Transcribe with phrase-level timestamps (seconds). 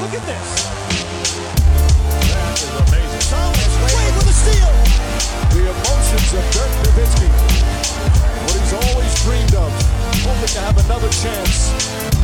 [0.00, 0.48] Look at this.
[2.30, 3.18] That is amazing.
[3.34, 4.70] Thomas Wade with a steal.
[5.50, 7.26] The emotions of Dirk Nowitzki.
[8.46, 9.74] What he's always dreamed of.
[10.22, 11.74] Hoping to have another chance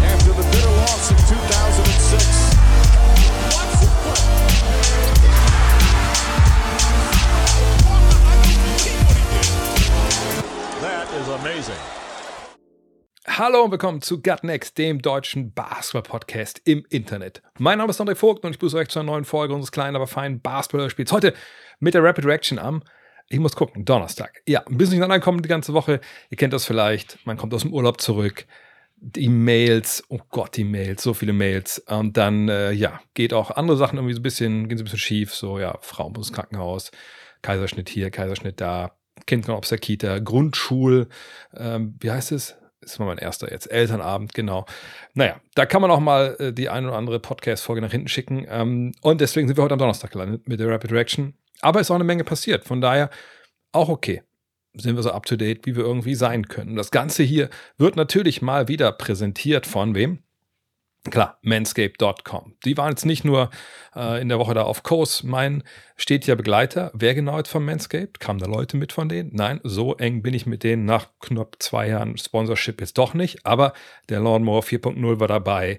[0.07, 2.55] after the bitter loss in 2006.
[3.59, 4.23] Watch this play.
[10.81, 12.04] That is amazing.
[13.27, 17.43] Hallo und willkommen zu Gut Next, dem deutschen Basketball-Podcast im Internet.
[17.59, 19.97] Mein Name ist André Vogt und ich begrüße euch zu einer neuen Folge unseres kleinen,
[19.97, 21.11] aber feinen Basketball-Spiels.
[21.11, 21.33] Heute
[21.81, 22.83] mit der Rapid Reaction am,
[23.31, 24.43] ich muss gucken, Donnerstag.
[24.47, 26.01] Ja, ein bisschen nicht ankommen die ganze Woche.
[26.29, 28.47] Ihr kennt das vielleicht, man kommt aus dem Urlaub zurück.
[28.97, 31.79] Die Mails, oh Gott, die Mails, so viele Mails.
[31.79, 34.85] Und dann, äh, ja, geht auch andere Sachen irgendwie so ein bisschen, gehen so ein
[34.85, 35.35] bisschen schief.
[35.35, 36.91] So, ja, Frau muss ins Krankenhaus,
[37.41, 38.93] Kaiserschnitt hier, Kaiserschnitt da,
[39.27, 41.09] Kind kommt aus der Kita, Grundschul,
[41.57, 42.57] ähm, wie heißt es?
[42.85, 43.71] Das war mein erster jetzt.
[43.71, 44.67] Elternabend, genau.
[45.15, 48.47] Naja, da kann man auch mal äh, die eine oder andere Podcast-Folge nach hinten schicken.
[48.49, 51.35] Ähm, und deswegen sind wir heute am Donnerstag gelandet mit der Rapid Reaction.
[51.61, 52.65] Aber es ist auch eine Menge passiert.
[52.65, 53.11] Von daher
[53.73, 54.23] auch okay.
[54.77, 56.77] Sind wir so up to date, wie wir irgendwie sein können.
[56.77, 60.19] Das Ganze hier wird natürlich mal wieder präsentiert von wem?
[61.11, 62.55] Klar, manscape.com.
[62.65, 63.51] Die waren jetzt nicht nur
[63.95, 65.63] äh, in der Woche da auf Kurs, mein
[65.97, 66.91] stetiger Begleiter.
[66.95, 68.21] Wer genau jetzt von Manscaped?
[68.21, 69.31] Kamen da Leute mit von denen?
[69.35, 73.45] Nein, so eng bin ich mit denen nach knapp zwei Jahren Sponsorship jetzt doch nicht.
[73.45, 73.75] Aber
[74.09, 75.79] der Lawnmower 4.0 war dabei,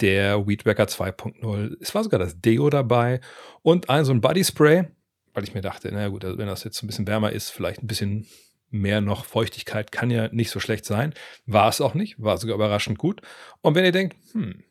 [0.00, 1.76] der Weedwacker 2.0.
[1.80, 3.20] Es war sogar das Deo dabei
[3.62, 4.84] und ein so ein Body Spray,
[5.32, 7.82] weil ich mir dachte, na gut, also wenn das jetzt ein bisschen wärmer ist, vielleicht
[7.82, 8.26] ein bisschen
[8.70, 11.14] mehr noch Feuchtigkeit kann ja nicht so schlecht sein.
[11.46, 13.22] War es auch nicht, war sogar überraschend gut.
[13.60, 14.62] Und wenn ihr denkt, hm,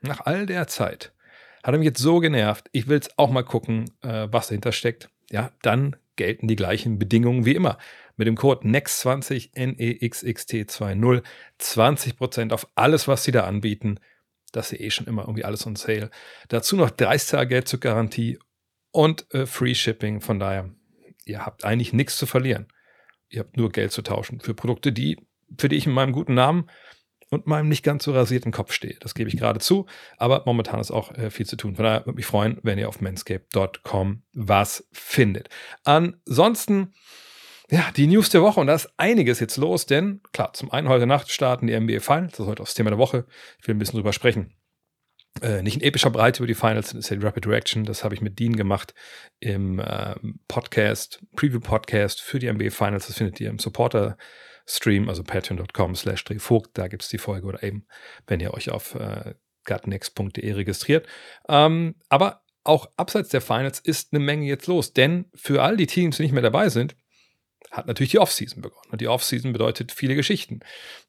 [0.00, 1.12] nach all der Zeit
[1.62, 4.72] hat er mich jetzt so genervt, ich will es auch mal gucken, äh, was dahinter
[4.72, 7.78] steckt, ja, dann gelten die gleichen Bedingungen wie immer.
[8.16, 11.22] Mit dem Code NEXT20 NEXXT20
[11.58, 13.98] 20% auf alles, was sie da anbieten.
[14.52, 16.10] Das ist eh schon immer irgendwie alles on sale.
[16.48, 18.38] Dazu noch 30 Tage Geld zur Garantie
[18.92, 20.20] und äh, Free Shipping.
[20.20, 20.70] Von daher,
[21.24, 22.68] ihr habt eigentlich nichts zu verlieren.
[23.34, 25.18] Ihr habt nur Geld zu tauschen für Produkte, die,
[25.58, 26.70] für die ich in meinem guten Namen
[27.30, 28.96] und meinem nicht ganz so rasierten Kopf stehe.
[29.00, 29.86] Das gebe ich gerade zu,
[30.16, 31.74] aber momentan ist auch äh, viel zu tun.
[31.74, 35.48] Von daher würde mich freuen, wenn ihr auf manscape.com was findet.
[35.82, 36.94] Ansonsten,
[37.70, 40.88] ja, die News der Woche und da ist einiges jetzt los, denn klar, zum einen
[40.88, 43.26] heute Nacht starten die NBA Finals, das ist heute auch das Thema der Woche.
[43.60, 44.54] Ich will ein bisschen drüber sprechen.
[45.42, 47.84] Äh, nicht in epischer Breite über die Finals, das ist ja die Rapid Reaction.
[47.84, 48.94] Das habe ich mit Dean gemacht
[49.40, 50.14] im äh,
[50.46, 53.08] Podcast, Preview-Podcast für die NBA Finals.
[53.08, 56.70] Das findet ihr im Supporter-Stream, also patreon.com slash Vogt.
[56.78, 57.86] Da gibt es die Folge oder eben,
[58.26, 59.34] wenn ihr euch auf äh,
[59.64, 61.06] gutnext.de registriert.
[61.48, 65.86] Ähm, aber auch abseits der Finals ist eine Menge jetzt los, denn für all die
[65.86, 66.96] Teams, die nicht mehr dabei sind,
[67.70, 68.90] hat natürlich die Offseason begonnen.
[68.90, 70.60] Und die Offseason bedeutet viele Geschichten.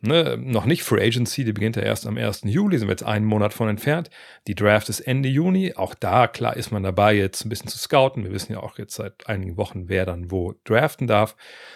[0.01, 2.41] Ne, noch nicht Free Agency, die beginnt ja erst am 1.
[2.45, 4.09] Juli, sind wir jetzt einen Monat von entfernt.
[4.47, 5.73] Die Draft ist Ende Juni.
[5.75, 8.23] Auch da, klar, ist man dabei, jetzt ein bisschen zu scouten.
[8.23, 11.35] Wir wissen ja auch jetzt seit einigen Wochen, wer dann wo draften darf.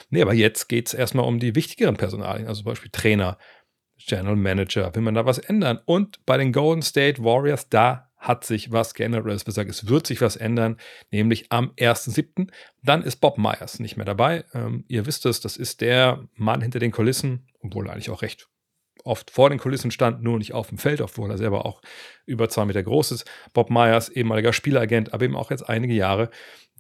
[0.10, 3.38] Nee, aber jetzt geht es erstmal um die wichtigeren Personalien, also zum Beispiel Trainer,
[3.98, 4.94] General Manager.
[4.96, 5.80] Will man da was ändern?
[5.86, 9.88] Und bei den Golden State Warriors, da hat sich was geändert, oder es besser es
[9.88, 10.78] wird sich was ändern,
[11.10, 12.52] nämlich am 1.7.
[12.84, 14.44] Dann ist Bob Myers nicht mehr dabei.
[14.54, 18.22] Ähm, ihr wisst es, das ist der Mann hinter den Kulissen, obwohl er eigentlich auch
[18.22, 18.50] recht
[19.06, 21.82] oft vor den Kulissen stand, nur nicht auf dem Feld, obwohl er selber auch
[22.26, 23.26] über zwei Meter groß ist.
[23.54, 26.30] Bob Myers, ehemaliger Spieleragent, aber eben auch jetzt einige Jahre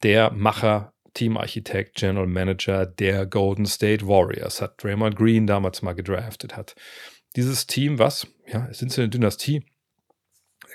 [0.03, 6.56] der Macher, Teamarchitekt, General Manager der Golden State Warriors, hat Draymond Green damals mal gedraftet,
[6.56, 6.75] hat
[7.35, 9.63] dieses Team, was, ja, sind so eine Dynastie,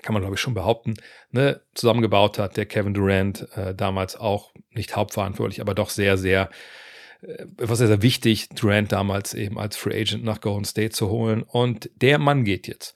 [0.04, 0.94] kann man glaube ich schon behaupten,
[1.32, 6.50] ne, zusammengebaut hat, der Kevin Durant äh, damals auch nicht hauptverantwortlich, aber doch sehr, sehr,
[7.22, 11.08] äh, war sehr, sehr wichtig, Durant damals eben als Free Agent nach Golden State zu
[11.08, 11.42] holen.
[11.42, 12.94] Und der Mann geht jetzt.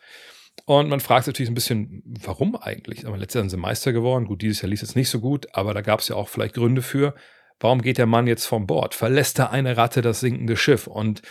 [0.67, 3.07] Und man fragt sich natürlich ein bisschen, warum eigentlich?
[3.07, 4.27] Aber letztes Jahr sind sie Meister geworden.
[4.27, 6.55] Gut, dieses Jahr lief es nicht so gut, aber da gab es ja auch vielleicht
[6.55, 7.15] Gründe für.
[7.61, 8.95] Warum geht der Mann jetzt vom Bord?
[8.95, 10.87] Verlässt da eine Ratte das sinkende Schiff?
[10.87, 11.23] Und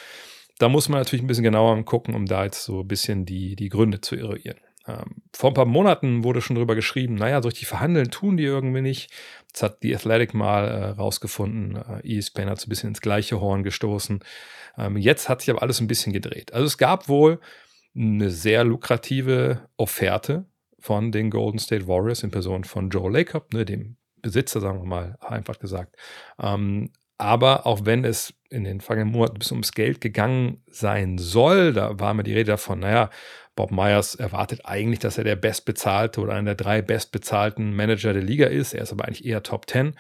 [0.57, 3.55] da muss man natürlich ein bisschen genauer gucken, um da jetzt so ein bisschen die,
[3.55, 4.57] die Gründe zu eruieren.
[4.87, 8.43] Ähm, vor ein paar Monaten wurde schon drüber geschrieben, naja, so richtig verhandeln tun die
[8.43, 9.11] irgendwie nicht.
[9.51, 11.75] Das hat die Athletic mal äh, rausgefunden.
[12.03, 14.19] Äh, ESPN hat so ein bisschen ins gleiche Horn gestoßen.
[14.77, 16.53] Ähm, jetzt hat sich aber alles ein bisschen gedreht.
[16.53, 17.39] Also es gab wohl
[17.95, 20.45] eine sehr lukrative Offerte
[20.79, 24.87] von den Golden State Warriors in Person von Joe Lacob, ne, dem Besitzer, sagen wir
[24.87, 25.95] mal, einfach gesagt.
[26.39, 31.73] Ähm, aber auch wenn es in den vergangenen Monaten bis ums Geld gegangen sein soll,
[31.73, 33.09] da war mir die Rede davon, naja,
[33.57, 38.21] Bob Myers erwartet eigentlich, dass er der bestbezahlte oder einer der drei bestbezahlten Manager der
[38.21, 38.73] Liga ist.
[38.73, 39.97] Er ist aber eigentlich eher Top 10.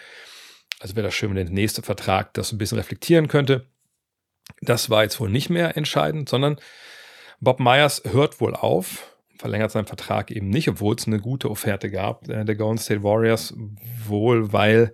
[0.79, 3.65] Also wäre das schön, wenn der nächste Vertrag das ein bisschen reflektieren könnte.
[4.61, 6.57] Das war jetzt wohl nicht mehr entscheidend, sondern
[7.39, 9.16] Bob Myers hört wohl auf.
[9.37, 13.03] Verlängert seinen Vertrag eben nicht, obwohl es eine gute Offerte gab, äh, der Golden State
[13.03, 13.53] Warriors.
[14.05, 14.93] Wohl, weil,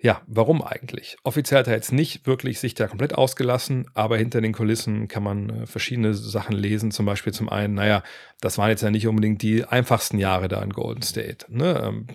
[0.00, 1.16] ja, warum eigentlich?
[1.24, 5.22] Offiziell hat er jetzt nicht wirklich sich da komplett ausgelassen, aber hinter den Kulissen kann
[5.22, 6.90] man äh, verschiedene Sachen lesen.
[6.90, 8.02] Zum Beispiel zum einen, naja,
[8.40, 11.46] das waren jetzt ja nicht unbedingt die einfachsten Jahre da in Golden State.
[11.48, 11.80] Ne?
[11.84, 12.06] Ähm,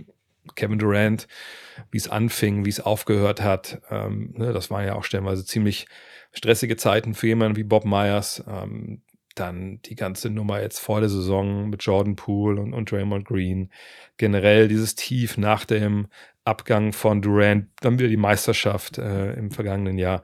[0.55, 1.27] Kevin Durant,
[1.91, 4.53] wie es anfing, wie es aufgehört hat, ähm, ne?
[4.53, 5.87] das waren ja auch stellenweise ziemlich
[6.33, 8.43] stressige Zeiten für jemanden wie Bob Myers.
[8.47, 9.01] Ähm,
[9.39, 13.71] dann die ganze Nummer jetzt vor der Saison mit Jordan Poole und, und Draymond Green.
[14.17, 16.07] Generell dieses Tief nach dem
[16.43, 20.23] Abgang von Durant, dann wieder die Meisterschaft äh, im vergangenen Jahr.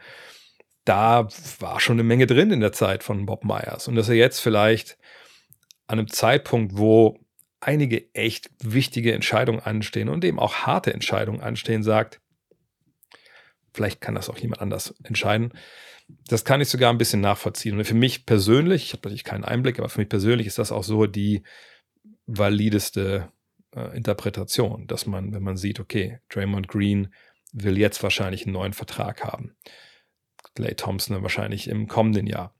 [0.85, 1.27] Da
[1.59, 3.87] war schon eine Menge drin in der Zeit von Bob Myers.
[3.87, 4.97] Und dass er jetzt vielleicht
[5.87, 7.19] an einem Zeitpunkt, wo
[7.59, 12.19] einige echt wichtige Entscheidungen anstehen und eben auch harte Entscheidungen anstehen, sagt,
[13.73, 15.53] vielleicht kann das auch jemand anders entscheiden,
[16.27, 17.77] das kann ich sogar ein bisschen nachvollziehen.
[17.77, 20.71] Und für mich persönlich, ich habe natürlich keinen Einblick, aber für mich persönlich ist das
[20.71, 21.43] auch so die
[22.25, 23.31] valideste
[23.75, 27.13] äh, Interpretation, dass man, wenn man sieht, okay, Draymond Green
[27.51, 29.55] will jetzt wahrscheinlich einen neuen Vertrag haben.
[30.55, 32.53] Clay Thompson wahrscheinlich im kommenden Jahr.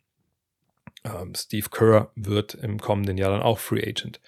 [1.04, 4.22] Ähm, Steve Kerr wird im kommenden Jahr dann auch Free Agent.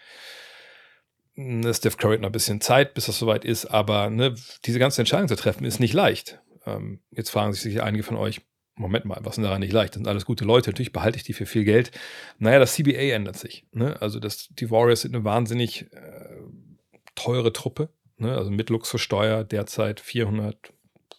[1.35, 4.35] Ne, Steve Curry hat noch ein bisschen Zeit, bis das soweit ist, aber ne,
[4.65, 6.39] diese ganze Entscheidung zu treffen ist nicht leicht.
[6.65, 8.41] Ähm, jetzt fragen sich sicher einige von euch,
[8.77, 9.93] Moment mal, was ist denn daran nicht leicht?
[9.93, 11.91] Das sind alles gute Leute, natürlich behalte ich die für viel Geld.
[12.39, 13.65] Naja, das CBA ändert sich.
[13.71, 14.01] Ne?
[14.01, 16.39] Also das, die Warriors sind eine wahnsinnig äh,
[17.15, 18.35] teure Truppe, ne?
[18.35, 20.73] also mit Luxussteuer derzeit 400,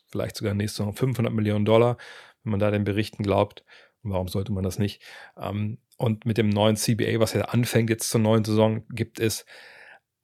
[0.08, 1.96] vielleicht sogar nächste Saison 500 Millionen Dollar,
[2.44, 3.64] wenn man da den Berichten glaubt.
[4.02, 5.02] Warum sollte man das nicht?
[5.40, 9.46] Ähm, und mit dem neuen CBA, was ja anfängt jetzt zur neuen Saison, gibt es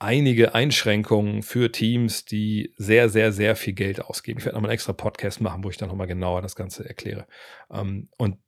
[0.02, 4.38] einige Einschränkungen für Teams, die sehr, sehr, sehr viel Geld ausgeben.
[4.38, 7.26] Ich werde nochmal einen extra Podcast machen, wo ich dann nochmal genauer das Ganze erkläre.
[7.70, 8.38] Ähm, und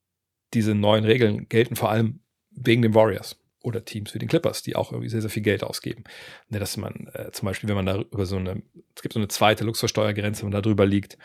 [0.53, 2.21] diese neuen Regeln gelten vor allem
[2.51, 5.65] wegen den Warriors oder Teams wie den Clippers, die auch irgendwie sehr, sehr viel Geld
[5.65, 6.05] ausgeben.
[6.49, 8.63] Ne, dass man äh, zum Beispiel, wenn man da über so eine,
[8.95, 11.19] es gibt so eine zweite Luxussteuergrenze, wenn man da drüber liegt,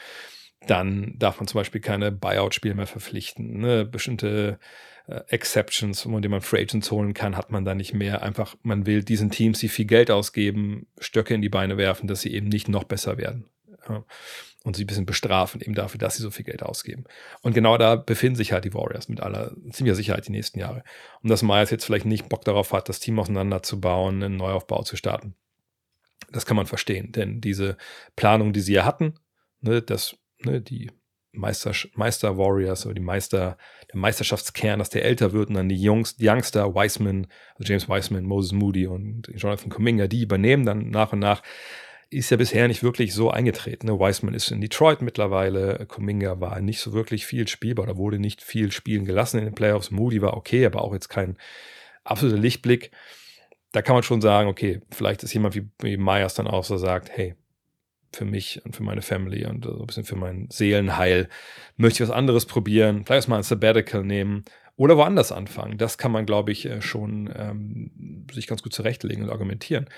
[0.67, 3.59] dann darf man zum Beispiel keine Buyout-Spiele mehr verpflichten.
[3.59, 3.85] Ne?
[3.85, 4.59] Bestimmte
[5.07, 8.21] äh, Exceptions, von denen man Free Agents holen kann, hat man da nicht mehr.
[8.21, 12.21] Einfach, man will diesen Teams, die viel Geld ausgeben, Stöcke in die Beine werfen, dass
[12.21, 13.45] sie eben nicht noch besser werden.
[13.87, 14.03] Ja.
[14.65, 17.05] Und sie ein bisschen bestrafen, eben dafür, dass sie so viel Geld ausgeben.
[17.41, 20.83] Und genau da befinden sich halt die Warriors mit aller ziemlicher Sicherheit die nächsten Jahre.
[21.23, 24.97] Und dass Myers jetzt vielleicht nicht Bock darauf hat, das Team auseinanderzubauen, einen Neuaufbau zu
[24.97, 25.33] starten.
[26.31, 27.77] Das kann man verstehen, denn diese
[28.17, 29.15] Planung, die sie ja hatten,
[29.61, 30.89] ne, das, ne, die
[31.31, 33.57] Meister, Meister Warriors oder die Meister,
[33.91, 37.87] der Meisterschaftskern, dass der älter wird und dann die Jungs, die Youngster, Wiseman, also James
[37.87, 41.43] Wiseman, Moses Moody und Jonathan Kuminga, die übernehmen dann nach und nach,
[42.09, 43.85] ist ja bisher nicht wirklich so eingetreten.
[43.85, 43.99] Ne?
[43.99, 48.41] Wiseman ist in Detroit mittlerweile, Kuminga war nicht so wirklich viel spielbar oder wurde nicht
[48.41, 49.91] viel spielen gelassen in den Playoffs.
[49.91, 51.37] Moody war okay, aber auch jetzt kein
[52.03, 52.91] absoluter Lichtblick.
[53.71, 56.77] Da kann man schon sagen, okay, vielleicht ist jemand wie, wie Myers dann auch so
[56.77, 57.35] sagt, hey,
[58.11, 61.29] für mich und für meine Family und so ein bisschen für mein Seelenheil.
[61.77, 64.43] Möchte ich was anderes probieren, vielleicht mal ein Sabbatical nehmen
[64.79, 65.77] oder woanders anfangen.
[65.77, 69.89] Das kann man, glaube ich, äh, schon ähm, sich ganz gut zurechtlegen und argumentieren.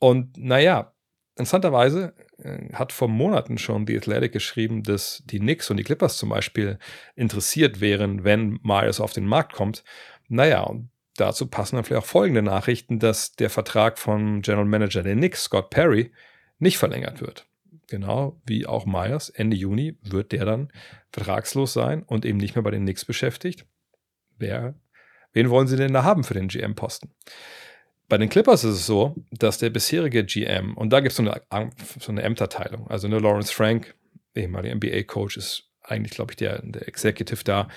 [0.00, 0.92] Und naja,
[1.36, 6.16] interessanterweise äh, hat vor Monaten schon The Athletic geschrieben, dass die Knicks und die Clippers
[6.16, 6.80] zum Beispiel
[7.14, 9.84] interessiert wären, wenn Myers auf den Markt kommt.
[10.28, 15.04] Naja, und dazu passen dann vielleicht auch folgende Nachrichten, dass der Vertrag vom General Manager
[15.04, 16.10] der Knicks, Scott Perry,
[16.58, 17.46] nicht verlängert wird
[17.88, 20.72] genau wie auch Myers, Ende Juni wird der dann
[21.12, 23.66] vertragslos sein und eben nicht mehr bei den Knicks beschäftigt.
[24.38, 24.74] Wer,
[25.32, 27.14] wen wollen sie denn da haben für den GM-Posten?
[28.08, 31.22] Bei den Clippers ist es so, dass der bisherige GM, und da gibt es so
[31.22, 33.94] eine, so eine Ämterteilung, also ne, Lawrence Frank,
[34.34, 37.68] ehemaliger NBA-Coach, ist eigentlich, glaube ich, der, der Executive da,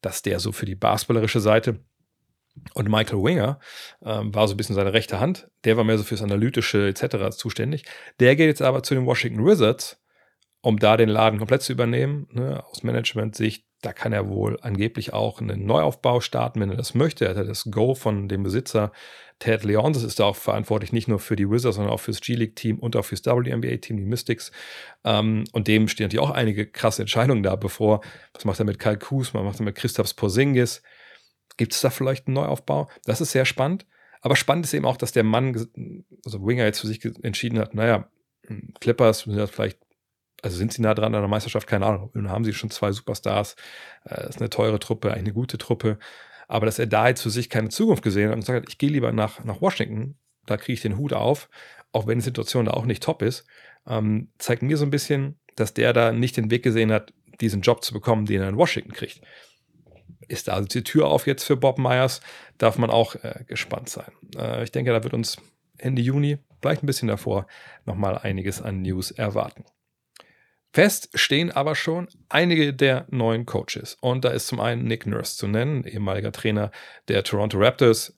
[0.00, 1.80] dass der so für die basketballerische Seite
[2.74, 3.58] und Michael Winger
[4.04, 5.48] ähm, war so ein bisschen seine rechte Hand.
[5.64, 7.36] Der war mehr so fürs Analytische etc.
[7.36, 7.84] zuständig.
[8.20, 10.00] Der geht jetzt aber zu den Washington Wizards,
[10.60, 12.28] um da den Laden komplett zu übernehmen.
[12.30, 12.62] Ne?
[12.70, 17.26] Aus Management-Sicht, da kann er wohl angeblich auch einen Neuaufbau starten, wenn er das möchte.
[17.26, 18.92] Er hat das Go von dem Besitzer
[19.40, 19.92] Ted Leon.
[19.92, 22.94] Das ist da auch verantwortlich nicht nur für die Wizards, sondern auch fürs G-League-Team und
[22.94, 24.52] auch fürs WNBA-Team, die Mystics.
[25.04, 28.02] Ähm, und dem stehen natürlich auch einige krasse Entscheidungen da bevor.
[28.34, 29.34] Was macht er mit Kyle Kuz?
[29.34, 30.82] Was macht er mit Christoph Porzingis?
[31.56, 32.88] Gibt es da vielleicht einen Neuaufbau?
[33.04, 33.86] Das ist sehr spannend.
[34.20, 35.54] Aber spannend ist eben auch, dass der Mann,
[36.24, 38.08] also Winger jetzt für sich entschieden hat, naja,
[38.46, 39.78] hm, Clippers sind ja vielleicht,
[40.42, 42.10] also sind sie nah dran an der Meisterschaft, keine Ahnung.
[42.14, 43.56] Nun haben sie schon zwei Superstars.
[44.04, 45.98] Das äh, ist eine teure Truppe, eine gute Truppe.
[46.48, 48.90] Aber dass er da jetzt für sich keine Zukunft gesehen hat und hat, ich gehe
[48.90, 50.16] lieber nach, nach Washington,
[50.46, 51.48] da kriege ich den Hut auf,
[51.92, 53.46] auch wenn die Situation da auch nicht top ist,
[53.86, 57.62] ähm, zeigt mir so ein bisschen, dass der da nicht den Weg gesehen hat, diesen
[57.62, 59.20] Job zu bekommen, den er in Washington kriegt
[60.28, 62.20] ist da also die Tür auf jetzt für Bob Myers,
[62.58, 64.12] darf man auch äh, gespannt sein.
[64.36, 65.36] Äh, ich denke, da wird uns
[65.78, 67.46] Ende Juni, vielleicht ein bisschen davor,
[67.84, 69.64] nochmal einiges an News erwarten.
[70.72, 73.98] Fest stehen aber schon einige der neuen Coaches.
[74.00, 76.70] Und da ist zum einen Nick Nurse zu nennen, ehemaliger Trainer
[77.08, 78.16] der Toronto Raptors.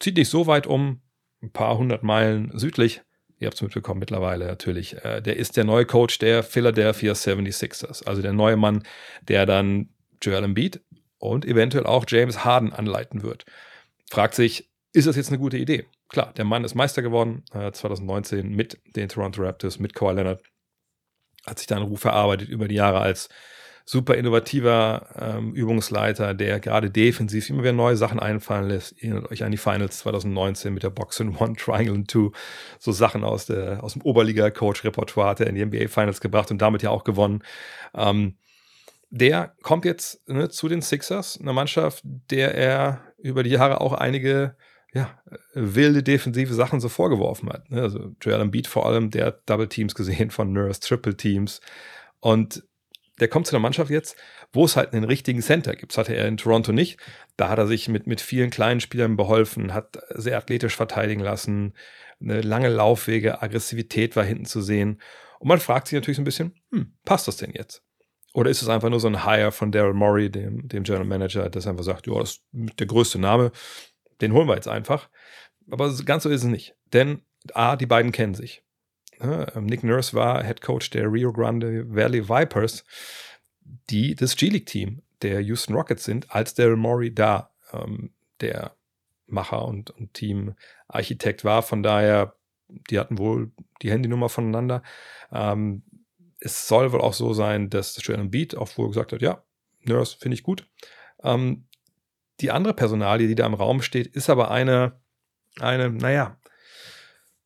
[0.00, 1.00] Zieht nicht so weit um,
[1.42, 3.00] ein paar hundert Meilen südlich.
[3.38, 5.02] Ihr habt es mitbekommen mittlerweile natürlich.
[5.02, 8.04] Äh, der ist der neue Coach der Philadelphia 76ers.
[8.04, 8.82] Also der neue Mann,
[9.22, 9.88] der dann
[10.20, 10.82] Joel Embiid
[11.30, 13.44] und eventuell auch James Harden anleiten wird.
[14.10, 15.86] Fragt sich, ist das jetzt eine gute Idee?
[16.08, 20.42] Klar, der Mann ist Meister geworden äh, 2019 mit den Toronto Raptors, mit Kawhi Leonard.
[21.46, 23.28] Hat sich da einen Ruf erarbeitet über die Jahre als
[23.86, 28.96] super innovativer ähm, Übungsleiter, der gerade defensiv immer wieder neue Sachen einfallen lässt.
[29.02, 32.32] Erinnert euch an die Finals 2019 mit der Box in One, Triangle and Two.
[32.78, 36.62] So Sachen aus, der, aus dem Oberliga-Coach-Repertoire hat er in die NBA Finals gebracht und
[36.62, 37.42] damit ja auch gewonnen.
[37.94, 38.36] Ähm,
[39.16, 43.92] der kommt jetzt ne, zu den Sixers, einer Mannschaft, der er über die Jahre auch
[43.92, 44.56] einige
[44.92, 45.20] ja,
[45.54, 47.70] wilde defensive Sachen so vorgeworfen hat.
[47.70, 47.80] Ne?
[47.80, 51.60] Also Joel Embiid vor allem, der hat Double Teams gesehen von Nurse, Triple Teams.
[52.18, 52.64] Und
[53.20, 54.16] der kommt zu einer Mannschaft jetzt,
[54.52, 55.92] wo es halt einen richtigen Center gibt.
[55.92, 56.98] Das hatte er in Toronto nicht.
[57.36, 61.74] Da hat er sich mit, mit vielen kleinen Spielern beholfen, hat sehr athletisch verteidigen lassen,
[62.20, 65.00] eine lange Laufwege, Aggressivität war hinten zu sehen.
[65.38, 67.84] Und man fragt sich natürlich so ein bisschen, hm, passt das denn jetzt?
[68.34, 71.48] Oder ist es einfach nur so ein Hire von Daryl Morey, dem, dem General Manager,
[71.48, 73.52] das einfach sagt, ja, das ist der größte Name,
[74.20, 75.08] den holen wir jetzt einfach.
[75.70, 76.74] Aber ganz so ist es nicht.
[76.92, 77.22] Denn
[77.54, 78.62] A, die beiden kennen sich.
[79.60, 82.84] Nick Nurse war Head Coach der Rio Grande Valley Vipers,
[83.88, 88.74] die das G-League-Team der Houston Rockets sind, als Daryl Morey da ähm, der
[89.26, 91.62] Macher und, und Teamarchitekt war.
[91.62, 92.34] Von daher,
[92.90, 94.82] die hatten wohl die Handynummer voneinander.
[95.32, 95.84] Ähm,
[96.40, 99.42] es soll wohl auch so sein, dass Joel Beat auch wohl gesagt hat, ja,
[99.82, 100.68] Nurse finde ich gut.
[101.22, 101.66] Ähm,
[102.40, 105.00] die andere Personalie, die da im Raum steht, ist aber eine,
[105.60, 106.38] eine, naja,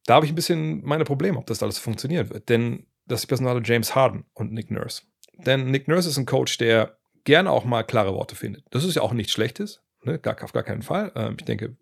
[0.06, 2.48] da habe ich ein bisschen meine Probleme, ob das alles funktionieren wird.
[2.48, 5.02] Denn das Personale James Harden und Nick Nurse.
[5.34, 8.64] Denn Nick Nurse ist ein Coach, der gerne auch mal klare Worte findet.
[8.70, 10.18] Das ist ja auch nichts Schlechtes, ne?
[10.18, 11.12] gar, auf gar keinen Fall.
[11.14, 11.76] Ähm, ich denke,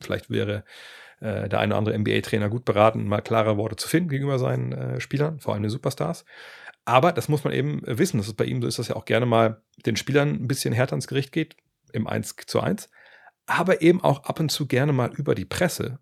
[0.00, 0.64] vielleicht wäre
[1.20, 4.72] äh, der eine oder andere NBA-Trainer gut beraten, mal klare Worte zu finden gegenüber seinen
[4.72, 6.24] äh, Spielern, vor allem den Superstars.
[6.84, 9.04] Aber das muss man eben wissen, dass es bei ihm so ist, dass er auch
[9.04, 11.56] gerne mal den Spielern ein bisschen härter ins Gericht geht,
[11.92, 12.90] im 1 zu 1,
[13.46, 15.98] aber eben auch ab und zu gerne mal über die Presse.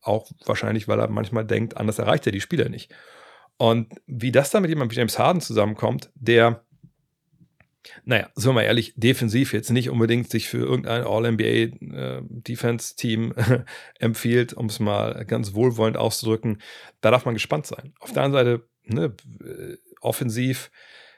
[0.00, 2.94] Auch wahrscheinlich, weil er manchmal denkt, anders erreicht er die Spieler nicht.
[3.56, 6.64] Und wie das dann mit jemandem wie James Harden zusammenkommt, der,
[8.04, 13.64] naja, sagen wir mal ehrlich, defensiv jetzt nicht unbedingt sich für irgendein All-NBA-Defense-Team äh,
[13.98, 16.60] empfiehlt, um es mal ganz wohlwollend auszudrücken,
[17.00, 17.94] da darf man gespannt sein.
[18.00, 20.70] Auf der anderen Seite, ne, äh, offensiv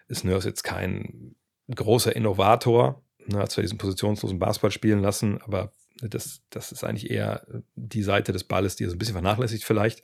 [0.09, 1.35] ist Nurse jetzt kein
[1.75, 3.03] großer Innovator.
[3.27, 8.03] Ne, hat zwar diesen positionslosen Basketball spielen lassen, aber das, das ist eigentlich eher die
[8.03, 10.03] Seite des Balles, die er so ein bisschen vernachlässigt vielleicht.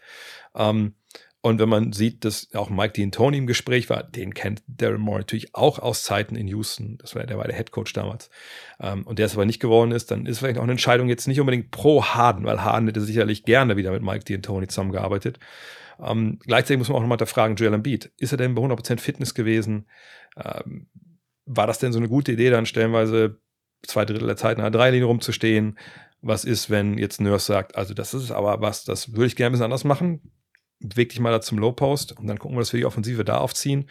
[0.54, 0.94] Ähm,
[1.40, 4.98] und wenn man sieht, dass auch Mike Dean Tony im Gespräch war, den kennt Daryl
[4.98, 6.98] Moore natürlich auch aus Zeiten in Houston.
[6.98, 8.28] Das war, der war der Head Coach damals.
[8.80, 11.28] Ähm, und der es aber nicht geworden ist, dann ist vielleicht auch eine Entscheidung jetzt
[11.28, 15.38] nicht unbedingt pro Harden, weil Harden hätte sicherlich gerne wieder mit Mike Dean Tony zusammengearbeitet.
[16.00, 19.32] Ähm, gleichzeitig muss man auch nochmal fragen, Joel Embiid, ist er denn bei 100% Fitness
[19.32, 19.86] gewesen?
[20.36, 20.88] Ähm,
[21.46, 23.38] war das denn so eine gute Idee, dann stellenweise
[23.84, 25.78] zwei Drittel der Zeit in einer Dreilinie rumzustehen?
[26.20, 29.50] Was ist, wenn jetzt Nurse sagt, also das ist aber was, das würde ich gerne
[29.50, 30.32] ein bisschen anders machen?
[30.80, 33.24] Beweg dich mal da zum Low Post und dann gucken wir, dass wir die Offensive
[33.24, 33.90] da aufziehen.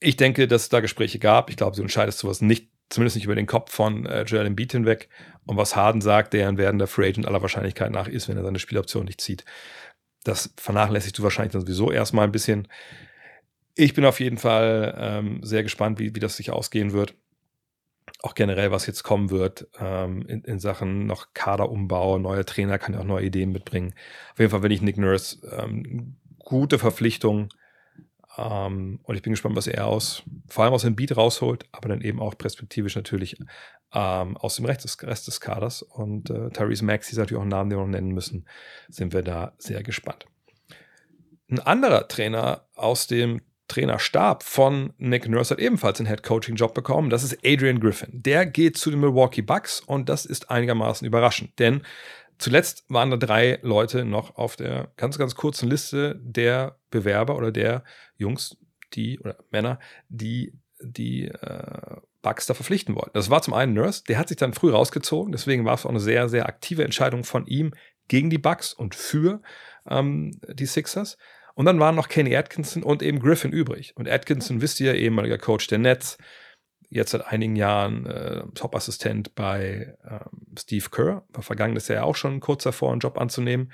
[0.00, 1.50] Ich denke, dass es da Gespräche gab.
[1.50, 4.72] Ich glaube, so entscheidest sowas nicht, zumindest nicht über den Kopf von äh, Joel Embiid
[4.72, 5.08] hinweg.
[5.44, 8.42] Und was Harden sagt, der ein werdender Free Agent aller Wahrscheinlichkeit nach ist, wenn er
[8.42, 9.44] seine Spieloption nicht zieht.
[10.24, 12.68] Das vernachlässigst du wahrscheinlich dann sowieso erstmal ein bisschen.
[13.76, 17.14] Ich bin auf jeden Fall ähm, sehr gespannt, wie, wie das sich ausgehen wird.
[18.22, 22.94] Auch generell, was jetzt kommen wird ähm, in, in Sachen noch Kaderumbau, neuer Trainer kann
[22.94, 23.94] ja auch neue Ideen mitbringen.
[24.32, 27.48] Auf jeden Fall wenn ich Nick Nurse ähm, gute Verpflichtung
[28.36, 31.88] ähm, und ich bin gespannt, was er aus, vor allem aus dem Beat rausholt, aber
[31.88, 33.38] dann eben auch perspektivisch natürlich
[33.92, 35.82] ähm, aus dem Rest des, Rest des Kaders.
[35.82, 38.46] Und äh, Tyrese Maxey ist natürlich auch ein Name, den wir noch nennen müssen.
[38.88, 40.26] Sind wir da sehr gespannt.
[41.48, 47.10] Ein anderer Trainer aus dem Trainerstab von Nick Nurse hat ebenfalls einen Head-Coaching-Job bekommen.
[47.10, 48.22] Das ist Adrian Griffin.
[48.22, 51.82] Der geht zu den Milwaukee Bucks und das ist einigermaßen überraschend, denn
[52.38, 57.50] zuletzt waren da drei Leute noch auf der ganz, ganz kurzen Liste der Bewerber oder
[57.50, 57.82] der
[58.16, 58.56] Jungs,
[58.94, 63.12] die oder Männer, die die äh, Bucks da verpflichten wollten.
[63.14, 65.90] Das war zum einen Nurse, der hat sich dann früh rausgezogen, deswegen war es auch
[65.90, 67.72] eine sehr, sehr aktive Entscheidung von ihm
[68.08, 69.40] gegen die Bucks und für
[69.88, 71.16] ähm, die Sixers.
[71.56, 73.96] Und dann waren noch Kenny Atkinson und eben Griffin übrig.
[73.96, 76.18] Und Atkinson, wisst ihr, ehemaliger Coach der Nets,
[76.90, 82.40] jetzt seit einigen Jahren äh, Top-Assistent bei ähm, Steve Kerr, war vergangenes Jahr auch schon
[82.40, 83.72] kurz davor, einen Job anzunehmen.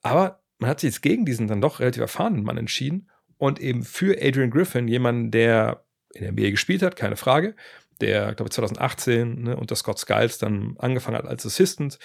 [0.00, 3.82] Aber man hat sich jetzt gegen diesen dann doch relativ erfahrenen Mann entschieden und eben
[3.82, 5.84] für Adrian Griffin, jemanden, der
[6.14, 7.56] in der NBA gespielt hat, keine Frage,
[8.00, 11.98] der, glaube ich, 2018 ne, unter Scott Skiles dann angefangen hat als Assistant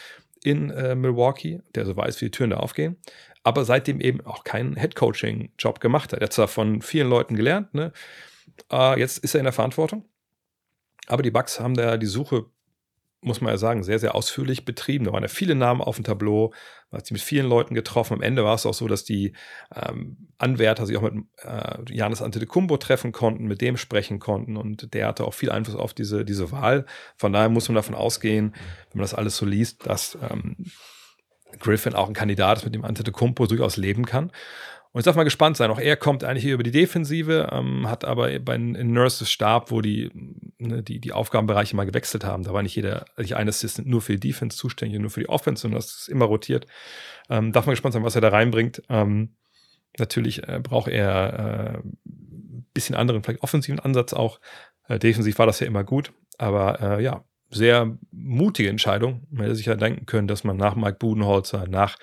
[0.43, 2.97] in äh, Milwaukee, der so weiß, wie die Türen da aufgehen,
[3.43, 6.19] aber seitdem eben auch keinen Head-Coaching-Job gemacht hat.
[6.19, 7.91] Er hat zwar von vielen Leuten gelernt, ne,
[8.71, 10.05] äh, jetzt ist er in der Verantwortung,
[11.07, 12.45] aber die Bucks haben da die Suche
[13.23, 15.05] muss man ja sagen, sehr, sehr ausführlich betrieben.
[15.05, 16.53] Da waren ja viele Namen auf dem Tableau,
[16.91, 18.13] man hat sich mit vielen Leuten getroffen.
[18.13, 19.33] Am Ende war es auch so, dass die
[19.75, 24.93] ähm, Anwärter sich auch mit äh, Janis Antetokounmpo treffen konnten, mit dem sprechen konnten und
[24.93, 26.85] der hatte auch viel Einfluss auf diese, diese Wahl.
[27.17, 28.53] Von daher muss man davon ausgehen,
[28.91, 30.55] wenn man das alles so liest, dass ähm,
[31.59, 34.31] Griffin auch ein Kandidat ist, mit dem Antetokounmpo durchaus leben kann.
[34.93, 35.71] Und jetzt darf man gespannt sein.
[35.71, 39.71] Auch er kommt eigentlich hier über die Defensive, ähm, hat aber bei in Nurses Stab,
[39.71, 40.11] wo die,
[40.59, 42.43] ne, die, die Aufgabenbereiche mal gewechselt haben.
[42.43, 45.29] Da war nicht jeder, nicht ein Assistant nur für die Defense zuständig nur für die
[45.29, 46.67] Offense, sondern das ist immer rotiert.
[47.27, 48.83] Ähm, darf man gespannt sein, was er da reinbringt.
[48.87, 49.35] Ähm,
[49.97, 54.39] natürlich äh, braucht er ein äh, bisschen anderen, vielleicht offensiven Ansatz auch.
[54.87, 59.25] Äh, defensiv war das ja immer gut, aber äh, ja, sehr mutige Entscheidung.
[59.31, 61.97] Man hätte sich ja denken können, dass man nach Mike Budenholzer, nach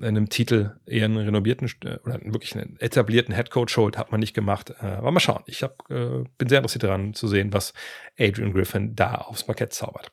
[0.00, 4.34] einem Titel eher einen renovierten äh, oder wirklich einen etablierten Headcoach holt, hat man nicht
[4.34, 4.70] gemacht.
[4.80, 5.42] Äh, aber mal schauen.
[5.46, 7.72] Ich hab, äh, bin sehr interessiert daran zu sehen, was
[8.18, 10.12] Adrian Griffin da aufs Parkett zaubert.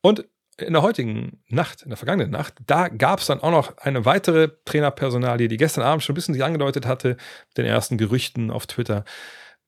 [0.00, 0.24] Und
[0.58, 4.04] in der heutigen Nacht, in der vergangenen Nacht, da gab es dann auch noch eine
[4.04, 7.16] weitere Trainerpersonalie, die gestern Abend schon ein bisschen sich angedeutet hatte,
[7.56, 9.04] den ersten Gerüchten auf Twitter.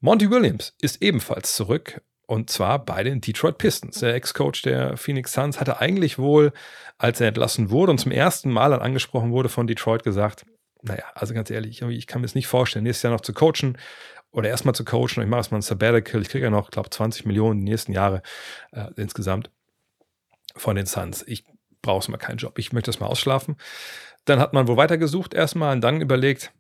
[0.01, 3.99] Monty Williams ist ebenfalls zurück und zwar bei den Detroit Pistons.
[3.99, 6.55] Der Ex-Coach der Phoenix Suns hatte eigentlich wohl,
[6.97, 10.47] als er entlassen wurde und zum ersten Mal dann angesprochen wurde von Detroit, gesagt,
[10.81, 13.77] naja, also ganz ehrlich, ich kann mir das nicht vorstellen, nächstes Jahr noch zu coachen
[14.31, 15.23] oder erstmal zu coachen.
[15.23, 16.23] Ich mache erstmal ein Sabbatical.
[16.23, 18.23] Ich kriege ja noch, glaube 20 Millionen die nächsten Jahre
[18.71, 19.51] äh, insgesamt
[20.57, 21.23] von den Suns.
[21.29, 21.45] Ich
[21.83, 22.59] brauche mal keinen Job.
[22.59, 23.57] Ich möchte das mal ausschlafen.
[24.25, 26.51] Dann hat man wohl weitergesucht erstmal und dann überlegt,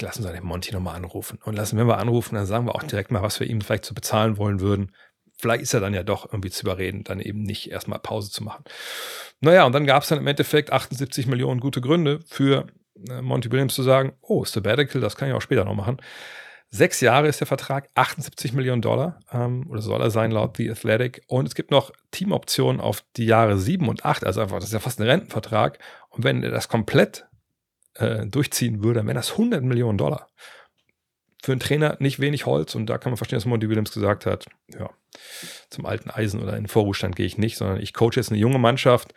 [0.00, 1.38] lassen Sie den Monty nochmal anrufen.
[1.44, 3.84] Und lassen, wenn wir anrufen, dann sagen wir auch direkt mal, was wir ihm vielleicht
[3.84, 4.94] zu bezahlen wollen würden.
[5.36, 8.42] Vielleicht ist er dann ja doch irgendwie zu überreden, dann eben nicht erstmal Pause zu
[8.42, 8.64] machen.
[9.40, 12.66] Naja, und dann gab es dann im Endeffekt 78 Millionen gute Gründe für
[13.08, 15.98] äh, Monty Williams zu sagen, oh, Sabbatical, das kann ich auch später noch machen.
[16.70, 20.70] Sechs Jahre ist der Vertrag, 78 Millionen Dollar, ähm, oder soll er sein laut The
[20.70, 21.22] Athletic.
[21.26, 24.74] Und es gibt noch Teamoptionen auf die Jahre sieben und acht, also einfach, das ist
[24.74, 25.78] ja fast ein Rentenvertrag.
[26.10, 27.27] Und wenn er das komplett
[27.98, 30.28] äh, durchziehen würde, dann wären das 100 Millionen Dollar.
[31.42, 34.26] Für einen Trainer nicht wenig Holz und da kann man verstehen, dass Monty Williams gesagt
[34.26, 34.90] hat, ja,
[35.70, 38.40] zum alten Eisen oder in den Vorruhestand gehe ich nicht, sondern ich coache jetzt eine
[38.40, 39.14] junge Mannschaft,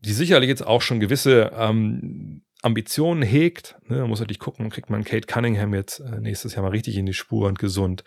[0.00, 3.76] die sicherlich jetzt auch schon gewisse ähm, Ambitionen hegt.
[3.88, 6.96] Ne, man muss natürlich gucken, kriegt man Kate Cunningham jetzt äh, nächstes Jahr mal richtig
[6.96, 8.04] in die Spur und gesund.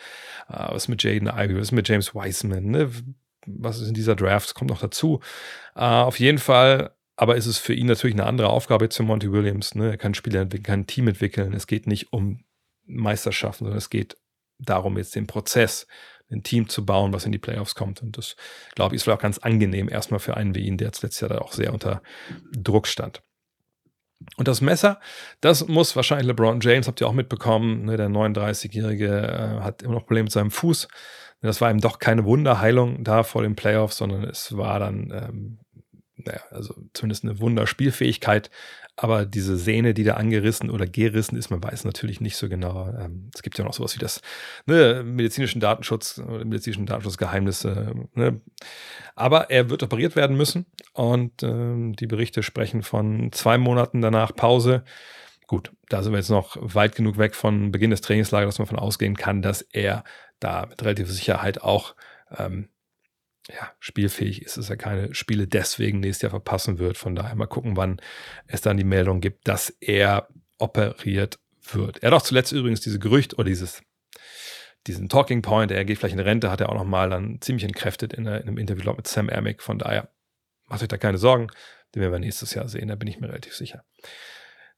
[0.50, 2.92] Äh, was ist mit Jaden Ivey, was ist mit James Wiseman, ne?
[3.48, 5.22] was ist in dieser Draft, kommt noch dazu.
[5.76, 9.04] Äh, auf jeden Fall aber ist es für ihn natürlich eine andere Aufgabe jetzt für
[9.04, 9.74] Monty Williams.
[9.76, 9.90] Ne?
[9.90, 11.54] Er kann Spieler entwickeln, kann ein Team entwickeln.
[11.54, 12.46] Es geht nicht um
[12.86, 14.16] Meisterschaften, sondern es geht
[14.60, 15.88] darum, jetzt den Prozess,
[16.30, 18.02] ein Team zu bauen, was in die Playoffs kommt.
[18.02, 18.36] Und das,
[18.76, 21.22] glaube ich, ist vielleicht auch ganz angenehm erstmal für einen wie ihn, der jetzt letztes
[21.22, 22.02] Jahr da auch sehr unter
[22.52, 23.24] Druck stand.
[24.36, 25.00] Und das Messer,
[25.42, 29.96] das muss wahrscheinlich LeBron James, habt ihr auch mitbekommen, ne, der 39-Jährige äh, hat immer
[29.96, 30.88] noch Probleme mit seinem Fuß.
[31.42, 35.60] Das war ihm doch keine Wunderheilung da vor den Playoffs, sondern es war dann ähm,
[36.18, 38.50] naja, also zumindest eine Wunderspielfähigkeit.
[38.96, 42.88] Aber diese Sehne, die da angerissen oder gerissen ist, man weiß natürlich nicht so genau.
[43.00, 44.22] Ähm, es gibt ja noch sowas wie das
[44.66, 47.94] ne, medizinischen Datenschutz, medizinischen Datenschutzgeheimnisse.
[48.16, 48.42] Ne.
[49.16, 54.36] Aber er wird operiert werden müssen und ähm, die Berichte sprechen von zwei Monaten danach
[54.36, 54.84] Pause.
[55.46, 58.66] Gut, da sind wir jetzt noch weit genug weg von Beginn des Trainingslagers, dass man
[58.66, 60.04] davon ausgehen kann, dass er
[60.40, 61.96] da mit relativer Sicherheit auch
[62.36, 62.70] ähm,
[63.48, 66.98] ja, spielfähig ist, dass er keine Spiele deswegen nächstes Jahr verpassen wird.
[66.98, 68.02] Von daher mal gucken, wann
[68.48, 71.40] es dann die Meldung gibt, dass er operiert
[71.72, 72.04] wird.
[72.04, 73.82] Er hat auch zuletzt übrigens diese Gerücht oder dieses,
[74.86, 78.14] diesen Talking Point, er geht vielleicht in Rente, hat er auch nochmal dann ziemlich entkräftet
[78.14, 79.62] in, in, einem Interview mit Sam Amick.
[79.62, 80.10] Von daher
[80.66, 81.48] macht euch da keine Sorgen.
[81.96, 83.84] Den werden wir nächstes Jahr sehen, da bin ich mir relativ sicher.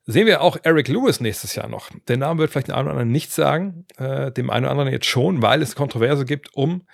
[0.05, 1.89] Sehen wir auch Eric Lewis nächstes Jahr noch.
[2.07, 4.91] Der Name wird vielleicht den einen oder anderen nicht sagen, äh, dem einen oder anderen
[4.91, 6.87] jetzt schon, weil es Kontroverse gibt um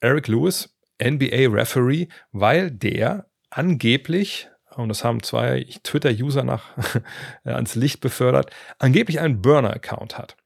[0.00, 0.71] Eric Lewis.
[1.10, 6.64] NBA-Referee, weil der angeblich, und das haben zwei Twitter-User nach
[7.44, 10.36] ans Licht befördert, angeblich einen Burner-Account hat.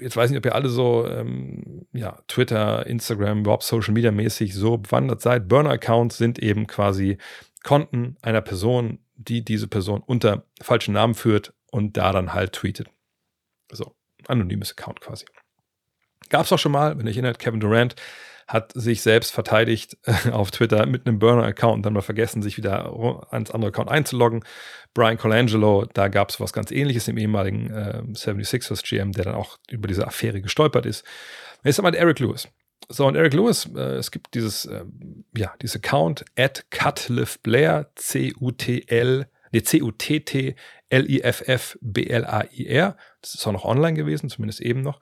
[0.00, 4.10] Jetzt weiß ich nicht, ob ihr alle so ähm, ja, Twitter, Instagram, überhaupt Social Media
[4.10, 5.48] mäßig so bewandert seid.
[5.48, 7.16] Burner-Accounts sind eben quasi
[7.62, 12.88] Konten einer Person, die diese Person unter falschen Namen führt und da dann halt tweetet.
[13.70, 13.94] So,
[14.26, 15.24] anonymes Account quasi.
[16.28, 17.94] Gab es auch schon mal, wenn ihr erinnert, Kevin Durant
[18.46, 19.96] hat sich selbst verteidigt
[20.32, 22.92] auf Twitter mit einem Burner-Account und dann mal vergessen, sich wieder
[23.30, 24.44] ans andere Account einzuloggen.
[24.94, 29.34] Brian Colangelo, da gab es was ganz ähnliches im ehemaligen äh, 76ers GM, der dann
[29.34, 31.04] auch über diese Affäre gestolpert ist.
[31.64, 32.48] Jetzt haben wir Eric Lewis.
[32.88, 34.84] So, und Eric Lewis, äh, es gibt dieses, äh,
[35.36, 40.56] ja, dieses Account at Cutliff Blair, C-U-T-L, nee, C-U-T-T
[40.92, 41.76] L-I-F-F-B-L-A-I-R.
[43.22, 45.00] Das ist auch noch online gewesen, zumindest eben noch.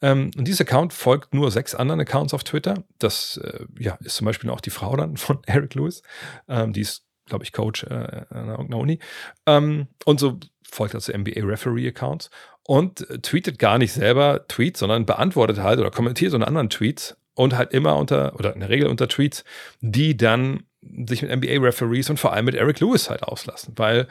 [0.00, 2.84] Ähm, und dieser Account folgt nur sechs anderen Accounts auf Twitter.
[3.00, 6.02] Das äh, ja, ist zum Beispiel auch die Frau dann von Eric Lewis.
[6.48, 9.00] Ähm, die ist, glaube ich, Coach äh, an irgendeiner Uni.
[9.46, 12.30] Ähm, und so folgt also NBA-Referee-Accounts
[12.64, 17.16] und äh, tweetet gar nicht selber Tweets, sondern beantwortet halt oder kommentiert unter anderen Tweets
[17.34, 19.42] und halt immer unter, oder in der Regel unter Tweets,
[19.80, 20.62] die dann
[21.06, 24.08] sich mit NBA-Referees und vor allem mit Eric Lewis halt auslassen, weil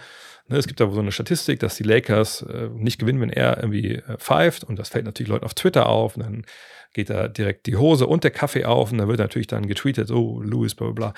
[0.52, 3.58] Ne, es gibt da so eine Statistik, dass die Lakers äh, nicht gewinnen, wenn er
[3.58, 4.66] irgendwie äh, pfeift.
[4.66, 6.18] Und das fällt natürlich Leuten auf Twitter auf.
[6.18, 6.46] Und dann
[6.94, 8.92] geht da direkt die Hose und der Kaffee auf.
[8.92, 11.14] Und dann wird natürlich dann getweetet, oh, Lewis, bla, bla, bla.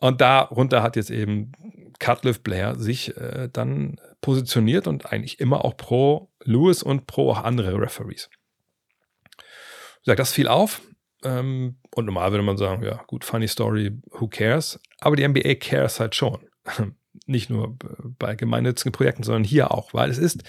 [0.00, 1.52] Und darunter hat jetzt eben
[2.00, 7.44] Cutliff Blair sich äh, dann positioniert und eigentlich immer auch pro Lewis und pro auch
[7.44, 8.28] andere Referees.
[9.38, 10.82] Ich sage, das fiel auf.
[11.24, 14.80] Ähm, und normal würde man sagen, ja, gut, funny story, who cares?
[15.00, 16.40] Aber die NBA cares halt schon
[17.26, 17.76] nicht nur
[18.18, 20.42] bei gemeinnützigen Projekten, sondern hier auch, weil es ist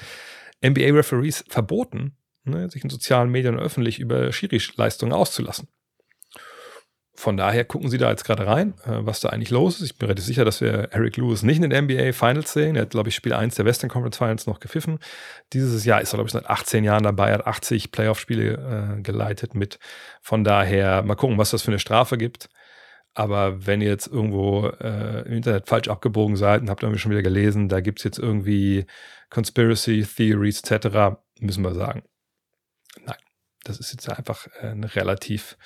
[0.65, 5.67] NBA-Referees verboten, ne, sich in sozialen Medien öffentlich über Schiri-Leistungen auszulassen.
[7.19, 9.91] Von daher gucken Sie da jetzt gerade rein, äh, was da eigentlich los ist.
[9.91, 12.75] Ich bin relativ sicher, dass wir Eric Lewis nicht in den NBA Finals sehen.
[12.75, 14.99] Er hat, glaube ich, Spiel 1 der Western Conference Finals noch gepfiffen.
[15.51, 19.55] Dieses Jahr ist er, glaube ich, seit 18 Jahren dabei, hat 80 Playoff-Spiele äh, geleitet
[19.55, 19.79] mit.
[20.21, 22.49] Von daher mal gucken, was das für eine Strafe gibt.
[23.15, 27.09] Aber wenn ihr jetzt irgendwo äh, im Internet falsch abgebogen seid und habt irgendwie schon
[27.11, 28.85] wieder gelesen, da gibt es jetzt irgendwie
[29.31, 32.03] Conspiracy Theories etc., müssen wir sagen,
[33.03, 33.17] nein,
[33.63, 35.57] das ist jetzt einfach eine relativ,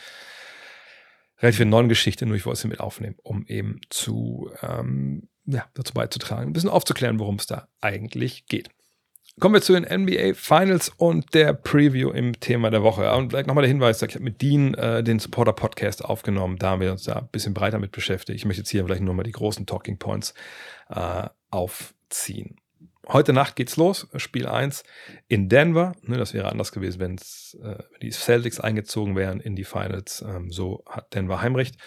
[1.41, 5.93] relativ neue Geschichte, nur ich wollte sie mit aufnehmen, um eben zu, ähm, ja, dazu
[5.93, 8.69] beizutragen, ein bisschen aufzuklären, worum es da eigentlich geht.
[9.39, 13.11] Kommen wir zu den NBA Finals und der Preview im Thema der Woche.
[13.13, 16.57] Und vielleicht nochmal der Hinweis, ich habe mit Dean äh, den Supporter Podcast aufgenommen.
[16.57, 18.37] Da haben wir uns da ein bisschen breiter mit beschäftigt.
[18.37, 20.33] Ich möchte jetzt hier vielleicht nur mal die großen Talking Points
[20.89, 22.57] äh, aufziehen.
[23.07, 24.83] Heute Nacht geht's los, Spiel 1
[25.27, 25.93] in Denver.
[26.03, 27.15] Ne, das wäre anders gewesen, wenn
[27.63, 30.23] äh, die Celtics eingezogen wären in die Finals.
[30.27, 31.77] Ähm, so hat Denver Heimrecht.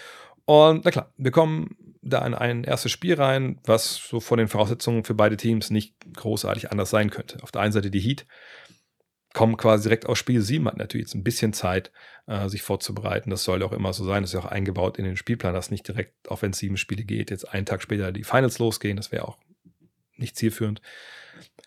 [0.45, 4.49] Und na klar, wir kommen da in ein erstes Spiel rein, was so von den
[4.49, 7.43] Voraussetzungen für beide Teams nicht großartig anders sein könnte.
[7.43, 8.27] Auf der einen Seite die Heat
[9.33, 11.93] kommen quasi direkt aus Spiel 7, hat natürlich jetzt ein bisschen Zeit,
[12.27, 13.31] äh, sich vorzubereiten.
[13.31, 14.23] Das soll ja auch immer so sein.
[14.23, 16.77] Das ist ja auch eingebaut in den Spielplan, dass nicht direkt, auch wenn es sieben
[16.77, 18.97] Spiele geht, jetzt einen Tag später die Finals losgehen.
[18.97, 19.39] Das wäre auch
[20.17, 20.81] nicht zielführend.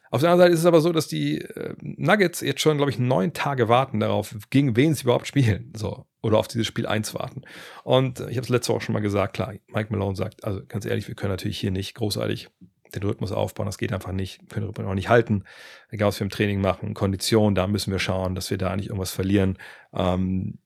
[0.09, 2.91] Auf der anderen Seite ist es aber so, dass die äh, Nuggets jetzt schon, glaube
[2.91, 5.73] ich, neun Tage warten darauf, gegen wen sie überhaupt spielen.
[5.75, 6.05] So.
[6.21, 7.41] Oder auf dieses Spiel 1 warten.
[7.83, 10.61] Und äh, ich habe es letzte Woche schon mal gesagt, klar, Mike Malone sagt, also
[10.67, 12.49] ganz ehrlich, wir können natürlich hier nicht großartig
[12.95, 15.43] den Rhythmus aufbauen, das geht einfach nicht, wir können den Rhythmus auch nicht halten,
[15.89, 18.87] egal was wir im Training machen, Kondition, da müssen wir schauen, dass wir da nicht
[18.87, 19.57] irgendwas verlieren.
[19.93, 20.59] Ähm,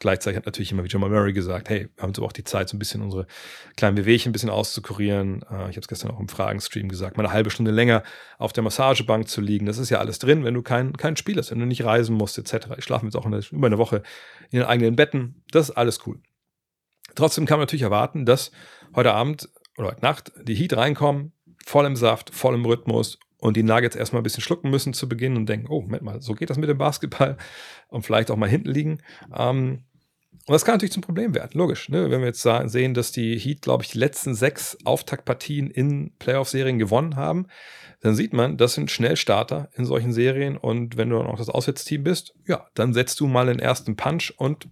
[0.00, 2.70] Gleichzeitig hat natürlich immer wie Jamal Murray gesagt, hey, wir haben jetzt auch die Zeit,
[2.70, 3.26] so ein bisschen unsere
[3.76, 5.42] kleinen Bewegchen ein bisschen auszukurieren.
[5.42, 8.02] Äh, ich habe es gestern auch im Fragenstream gesagt, mal eine halbe Stunde länger
[8.38, 9.66] auf der Massagebank zu liegen.
[9.66, 12.16] Das ist ja alles drin, wenn du kein, kein Spiel hast, wenn du nicht reisen
[12.16, 12.68] musst, etc.
[12.78, 14.02] Ich schlafe jetzt auch eine, über eine Woche
[14.50, 15.44] in den eigenen Betten.
[15.50, 16.18] Das ist alles cool.
[17.14, 18.52] Trotzdem kann man natürlich erwarten, dass
[18.94, 21.32] heute Abend oder heute Nacht die Heat reinkommen,
[21.66, 25.08] voll im Saft, voll im Rhythmus und die Nuggets erstmal ein bisschen schlucken müssen zu
[25.08, 27.36] Beginn und denken, oh, Moment mal, so geht das mit dem Basketball
[27.88, 29.02] und vielleicht auch mal hinten liegen.
[29.36, 29.84] Ähm,
[30.46, 31.88] und das kann natürlich zum Problem werden, logisch.
[31.90, 32.10] Ne?
[32.10, 36.78] Wenn wir jetzt sehen, dass die Heat, glaube ich, die letzten sechs Auftaktpartien in Playoff-Serien
[36.78, 37.46] gewonnen haben,
[38.00, 40.56] dann sieht man, das sind Schnellstarter in solchen Serien.
[40.56, 43.96] Und wenn du dann auch das Auswärtsteam bist, ja, dann setzt du mal den ersten
[43.96, 44.68] Punch und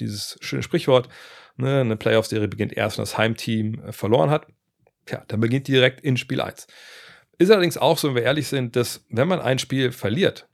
[0.00, 1.08] dieses schöne Sprichwort,
[1.56, 4.46] ne, eine Playoff-Serie beginnt erst, wenn das Heimteam äh, verloren hat.
[5.06, 6.66] Tja, dann beginnt direkt in Spiel 1.
[7.38, 10.48] Ist allerdings auch so, wenn wir ehrlich sind, dass wenn man ein Spiel verliert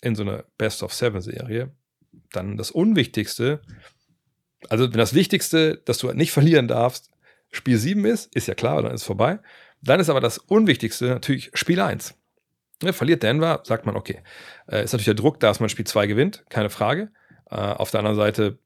[0.00, 1.72] in so einer Best-of-Seven-Serie,
[2.32, 3.60] dann das Unwichtigste,
[4.68, 7.10] also wenn das Wichtigste, dass du nicht verlieren darfst,
[7.50, 9.38] Spiel 7 ist, ist ja klar, dann ist es vorbei.
[9.80, 12.14] Dann ist aber das Unwichtigste natürlich Spiel 1.
[12.82, 14.22] Ja, verliert Denver, sagt man, okay.
[14.68, 17.10] Äh, ist natürlich der Druck da, dass man Spiel 2 gewinnt, keine Frage.
[17.50, 18.58] Äh, auf der anderen Seite,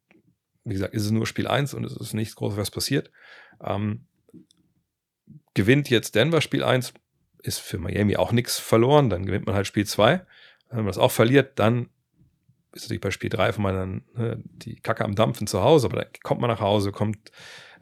[0.65, 3.11] wie gesagt, ist es nur Spiel 1 und es ist nichts Großes, was passiert.
[3.63, 4.07] Ähm,
[5.55, 6.93] gewinnt jetzt Denver Spiel 1,
[7.43, 10.25] ist für Miami auch nichts verloren, dann gewinnt man halt Spiel 2.
[10.69, 11.89] Wenn man das auch verliert, dann
[12.73, 16.03] ist natürlich bei Spiel 3 von meiner ne, die Kacke am Dampfen zu Hause, aber
[16.03, 17.31] dann kommt man nach Hause, kommt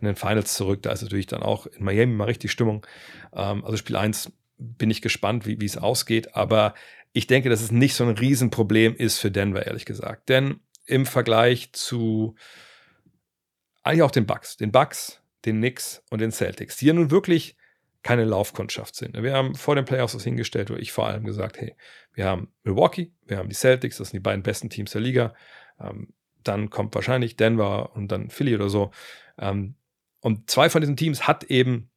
[0.00, 0.82] in den Finals zurück.
[0.82, 2.86] Da ist natürlich dann auch in Miami mal richtig Stimmung.
[3.32, 6.74] Ähm, also Spiel 1 bin ich gespannt, wie, wie es ausgeht, aber
[7.12, 10.28] ich denke, dass es nicht so ein Riesenproblem ist für Denver, ehrlich gesagt.
[10.28, 12.36] Denn im Vergleich zu
[13.82, 17.56] eigentlich auch den Bucks, den Bucks, den Knicks und den Celtics, die ja nun wirklich
[18.02, 19.20] keine Laufkundschaft sind.
[19.22, 21.74] Wir haben vor den Playoffs was hingestellt, wo ich vor allem gesagt, hey,
[22.14, 25.34] wir haben Milwaukee, wir haben die Celtics, das sind die beiden besten Teams der Liga.
[25.78, 28.90] Ähm, dann kommt wahrscheinlich Denver und dann Philly oder so.
[29.38, 29.74] Ähm,
[30.20, 31.90] und zwei von diesen Teams hat eben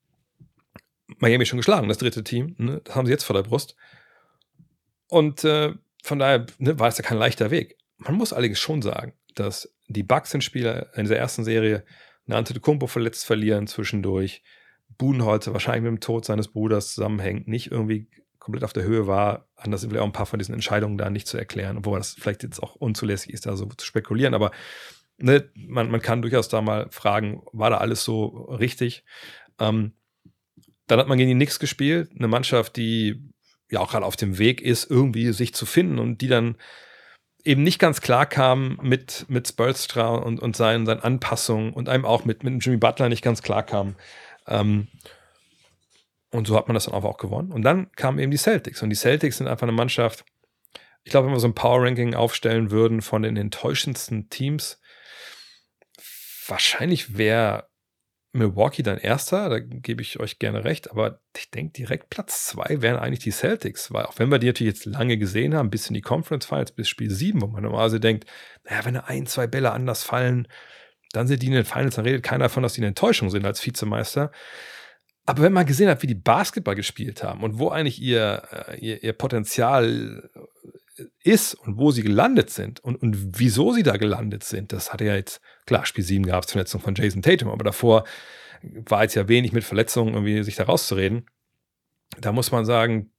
[1.19, 2.55] Miami schon geschlagen, das dritte Team.
[2.57, 2.81] Ne?
[2.83, 3.75] Das haben sie jetzt vor der Brust.
[5.07, 7.77] Und äh, von daher ne, war es ja kein leichter Weg.
[7.97, 11.85] Man muss allerdings schon sagen, dass die Bucks in Spieler in dieser ersten Serie
[12.25, 14.43] Nante Kumpo verletzt verlieren zwischendurch.
[14.97, 18.07] Budenholzer wahrscheinlich mit dem Tod seines Bruders zusammenhängt, nicht irgendwie
[18.39, 19.47] komplett auf der Höhe war.
[19.55, 22.13] Anders sind vielleicht auch ein paar von diesen Entscheidungen da nicht zu erklären, obwohl das
[22.13, 24.33] vielleicht jetzt auch unzulässig ist, da so zu spekulieren.
[24.33, 24.51] Aber
[25.17, 29.05] ne, man, man kann durchaus da mal fragen, war da alles so richtig?
[29.59, 29.93] Ähm,
[30.87, 33.23] dann hat man gegen die Knicks gespielt, eine Mannschaft, die
[33.71, 36.57] ja auch gerade auf dem Weg ist, irgendwie sich zu finden und die dann
[37.45, 42.05] eben nicht ganz klar kam mit, mit Spolstra und, und seinen, seinen Anpassungen und einem
[42.05, 43.95] auch mit, mit Jimmy Butler nicht ganz klar kam.
[44.47, 44.87] Ähm,
[46.31, 47.51] und so hat man das dann auch gewonnen.
[47.51, 48.81] Und dann kamen eben die Celtics.
[48.81, 50.25] Und die Celtics sind einfach eine Mannschaft,
[51.03, 54.79] ich glaube, wenn wir so ein Power-Ranking aufstellen würden von den enttäuschendsten Teams,
[56.47, 57.67] wahrscheinlich wäre
[58.31, 62.81] Milwaukee dann erster, da gebe ich euch gerne recht, aber ich denke, direkt Platz zwei
[62.81, 65.87] wären eigentlich die Celtics, weil auch wenn wir die natürlich jetzt lange gesehen haben, bis
[65.87, 68.25] in die Conference Finals, bis Spiel 7, wo man normalerweise denkt,
[68.63, 70.47] naja, wenn da ein, zwei Bälle anders fallen,
[71.13, 73.45] dann sind die in den Finals, dann redet keiner davon, dass die eine Enttäuschung sind
[73.45, 74.31] als Vizemeister.
[75.25, 78.77] Aber wenn man gesehen hat, wie die Basketball gespielt haben und wo eigentlich ihr, äh,
[78.79, 80.29] ihr, ihr Potenzial
[81.23, 85.05] ist und wo sie gelandet sind und, und wieso sie da gelandet sind, das hatte
[85.05, 88.03] ja jetzt, klar, Spiel 7 gab es Verletzung von Jason Tatum, aber davor
[88.61, 91.25] war jetzt ja wenig mit Verletzungen irgendwie sich da rauszureden.
[92.19, 93.11] Da muss man sagen,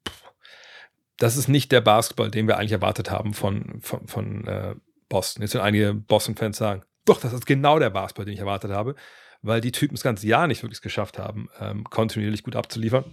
[1.16, 4.74] das ist nicht der Basketball, den wir eigentlich erwartet haben von, von, von äh,
[5.08, 5.42] Boston.
[5.42, 8.94] Jetzt werden einige Boston-Fans sagen, doch, das ist genau der Basketball, den ich erwartet habe,
[9.42, 13.04] weil die Typen das ganze Jahr nicht wirklich geschafft haben, ähm, kontinuierlich gut abzuliefern.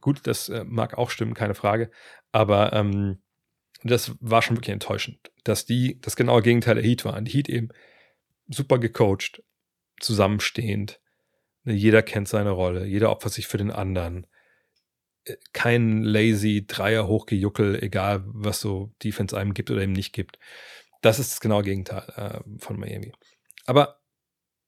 [0.00, 1.90] Gut, das äh, mag auch stimmen, keine Frage.
[2.32, 3.22] Aber ähm,
[3.84, 7.24] das war schon wirklich enttäuschend, dass die das genaue Gegenteil der Heat waren.
[7.24, 7.68] Die Heat eben
[8.48, 9.42] super gecoacht,
[10.00, 11.00] zusammenstehend.
[11.64, 14.26] Ne, jeder kennt seine Rolle, jeder opfert sich für den anderen.
[15.24, 20.38] Äh, kein lazy Dreier hochgejuckel, egal was so Defense einem gibt oder eben nicht gibt.
[21.02, 23.12] Das ist das genaue Gegenteil äh, von Miami.
[23.66, 24.00] Aber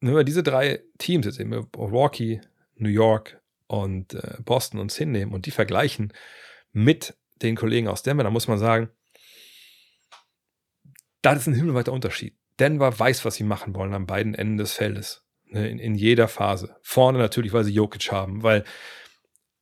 [0.00, 2.42] wenn wir diese drei Teams jetzt eben Milwaukee,
[2.76, 6.12] New York und äh, Boston uns hinnehmen und die vergleichen
[6.72, 8.90] mit den Kollegen aus Denver, dann muss man sagen,
[11.22, 12.36] da ist ein himmelweiter Unterschied.
[12.60, 15.24] Denver weiß, was sie machen wollen an beiden Enden des Feldes.
[15.46, 16.76] Ne, in, in jeder Phase.
[16.82, 18.64] Vorne natürlich, weil sie Jokic haben, weil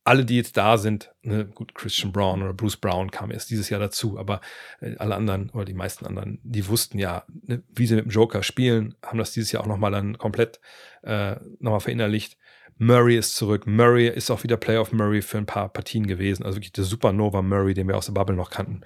[0.05, 3.69] alle, die jetzt da sind, ne, gut, Christian Brown oder Bruce Brown kam erst dieses
[3.69, 4.41] Jahr dazu, aber
[4.81, 8.11] äh, alle anderen oder die meisten anderen, die wussten ja, ne, wie sie mit dem
[8.11, 10.59] Joker spielen, haben das dieses Jahr auch nochmal dann komplett
[11.03, 12.37] äh, nochmal verinnerlicht.
[12.77, 13.65] Murray ist zurück.
[13.67, 16.43] Murray ist auch wieder Playoff Murray für ein paar Partien gewesen.
[16.43, 18.81] Also wirklich der Supernova Murray, den wir aus der Bubble noch kannten.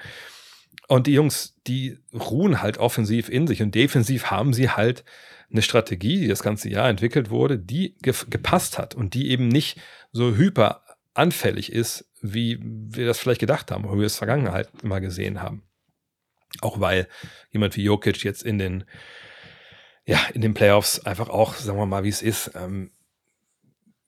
[0.87, 5.03] Und die Jungs, die ruhen halt offensiv in sich und defensiv haben sie halt
[5.49, 9.47] eine Strategie, die das ganze Jahr entwickelt wurde, die ge gepasst hat und die eben
[9.47, 9.79] nicht
[10.11, 10.81] so hyper
[11.17, 15.63] anfällig ist, wie wir das vielleicht gedacht haben, oder wir es Vergangenheit immer gesehen haben.
[16.61, 17.07] Auch weil
[17.51, 18.85] jemand wie Jokic jetzt in den,
[20.05, 22.91] ja, in den Playoffs einfach auch, sagen wir mal, wie es ist, ähm,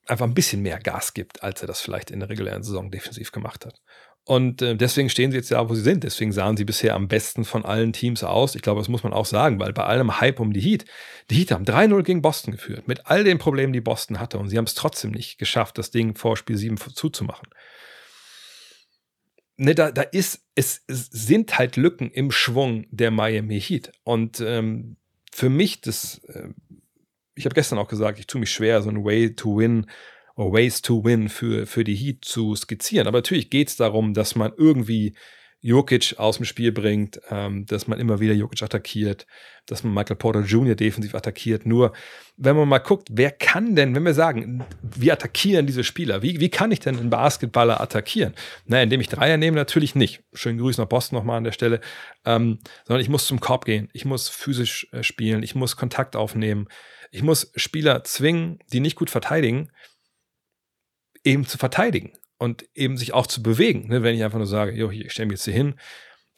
[0.08, 3.32] einfach ein bisschen mehr Gas gibt, als er das vielleicht in der regulären Saison defensiv
[3.32, 3.82] gemacht hat.
[4.26, 6.04] Und äh, deswegen stehen sie jetzt da, wo sie sind.
[6.04, 8.54] Deswegen sahen sie bisher am besten von allen Teams aus.
[8.54, 10.86] Ich glaube, das muss man auch sagen, weil bei allem Hype um die Heat,
[11.30, 14.38] die Heat haben 3-0 gegen Boston geführt, mit all den Problemen, die Boston hatte.
[14.38, 17.50] Und sie haben es trotzdem nicht geschafft, das Ding vor Spiel 7 zuzumachen.
[19.58, 23.92] Ne, da, da ist, es, es sind halt Lücken im Schwung der Miami Heat.
[24.04, 24.96] Und ähm,
[25.32, 26.50] für mich, das, äh,
[27.36, 29.88] ich habe gestern auch gesagt, ich tue mich schwer, so ein Way to Win
[30.46, 33.08] Ways to Win für, für die Heat zu skizzieren.
[33.08, 35.14] Aber natürlich geht es darum, dass man irgendwie
[35.62, 39.28] Jokic aus dem Spiel bringt, ähm, dass man immer wieder Jokic attackiert,
[39.66, 40.76] dass man Michael Porter Jr.
[40.76, 41.66] defensiv attackiert.
[41.66, 41.92] Nur,
[42.38, 46.40] wenn man mal guckt, wer kann denn, wenn wir sagen, wir attackieren diese Spieler, wie,
[46.40, 48.34] wie kann ich denn einen Basketballer attackieren?
[48.66, 50.24] Naja, indem ich Dreier nehme, natürlich nicht.
[50.34, 51.82] Schönen Grüß nach Boston nochmal an der Stelle.
[52.26, 56.16] Ähm, sondern ich muss zum Korb gehen, ich muss physisch äh, spielen, ich muss Kontakt
[56.16, 56.68] aufnehmen,
[57.12, 59.72] ich muss Spieler zwingen, die nicht gut verteidigen,
[61.24, 63.88] eben zu verteidigen und eben sich auch zu bewegen.
[63.88, 64.04] Ne?
[64.04, 65.76] Wenn ich einfach nur sage, jo, ich stelle mich jetzt hier hin,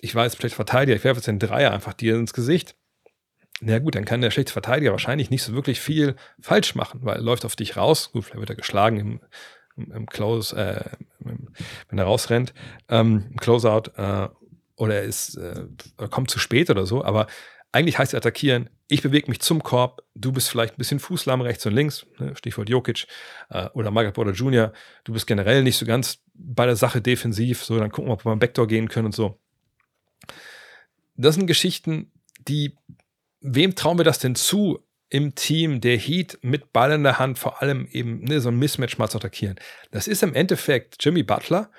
[0.02, 2.76] ich weiß vielleicht Verteidiger, ich werfe jetzt den Dreier einfach dir ins Gesicht.
[3.62, 7.18] Na gut, dann kann der schlechte Verteidiger wahrscheinlich nicht so wirklich viel falsch machen, weil
[7.18, 8.12] er läuft auf dich raus.
[8.12, 9.22] Gut, vielleicht wird er geschlagen im,
[9.78, 10.84] im, im Close, äh,
[11.20, 12.56] wenn er rausrennt,
[12.90, 14.30] ähm, im Closeout, äh,
[14.76, 15.68] oder er ist, äh,
[16.10, 17.28] kommt zu spät oder so, aber
[17.72, 21.66] Eigentlich heißt attackieren, ich bewege mich zum Korb, du bist vielleicht ein bisschen fußlahm rechts
[21.66, 23.08] und links, ne, Stichwort Jokic
[23.50, 24.74] äh, oder Michael Porter Jr.,
[25.06, 28.26] du bist generell nicht so ganz bei der Sache defensiv, so dann gucken wir, ob
[28.26, 29.40] wir beim Backdoor gehen können und so.
[31.16, 32.76] Das sind Geschichten, die,
[33.40, 37.38] wem trauen wir das denn zu, im Team der Heat mit Ball in der Hand
[37.38, 39.60] vor allem eben ne, so ein Mismatch mal zu attackieren?
[39.92, 41.70] Das ist im Endeffekt Jimmy Butler,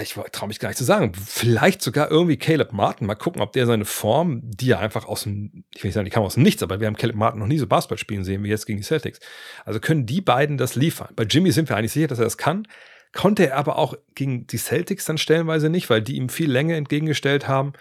[0.00, 3.06] ich traue mich gar nicht zu sagen, vielleicht sogar irgendwie Caleb Martin.
[3.06, 6.04] Mal gucken, ob der seine Form, die er einfach aus dem, ich will nicht sagen,
[6.04, 8.22] die kam aus dem Nichts, aber wir haben Caleb Martin noch nie so Basketball spielen
[8.22, 9.18] sehen wie jetzt gegen die Celtics.
[9.64, 11.12] Also können die beiden das liefern.
[11.16, 12.68] Bei Jimmy sind wir eigentlich sicher, dass er das kann.
[13.12, 16.76] Konnte er aber auch gegen die Celtics dann stellenweise nicht, weil die ihm viel Länge
[16.76, 17.72] entgegengestellt haben.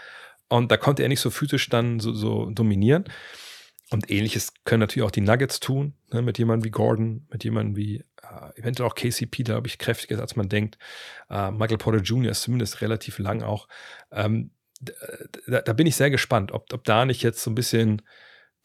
[0.48, 3.06] Und da konnte er nicht so physisch dann so, so dominieren.
[3.92, 7.76] Und ähnliches können natürlich auch die Nuggets tun, ne, mit jemandem wie Gordon, mit jemandem
[7.76, 10.78] wie äh, eventuell auch KCP, glaube ich, kräftiger ist, als man denkt.
[11.30, 12.32] Äh, Michael Porter Jr.
[12.32, 13.68] ist zumindest relativ lang auch.
[14.12, 14.52] Ähm,
[15.48, 18.02] da, da, bin ich sehr gespannt, ob, ob da nicht jetzt so ein bisschen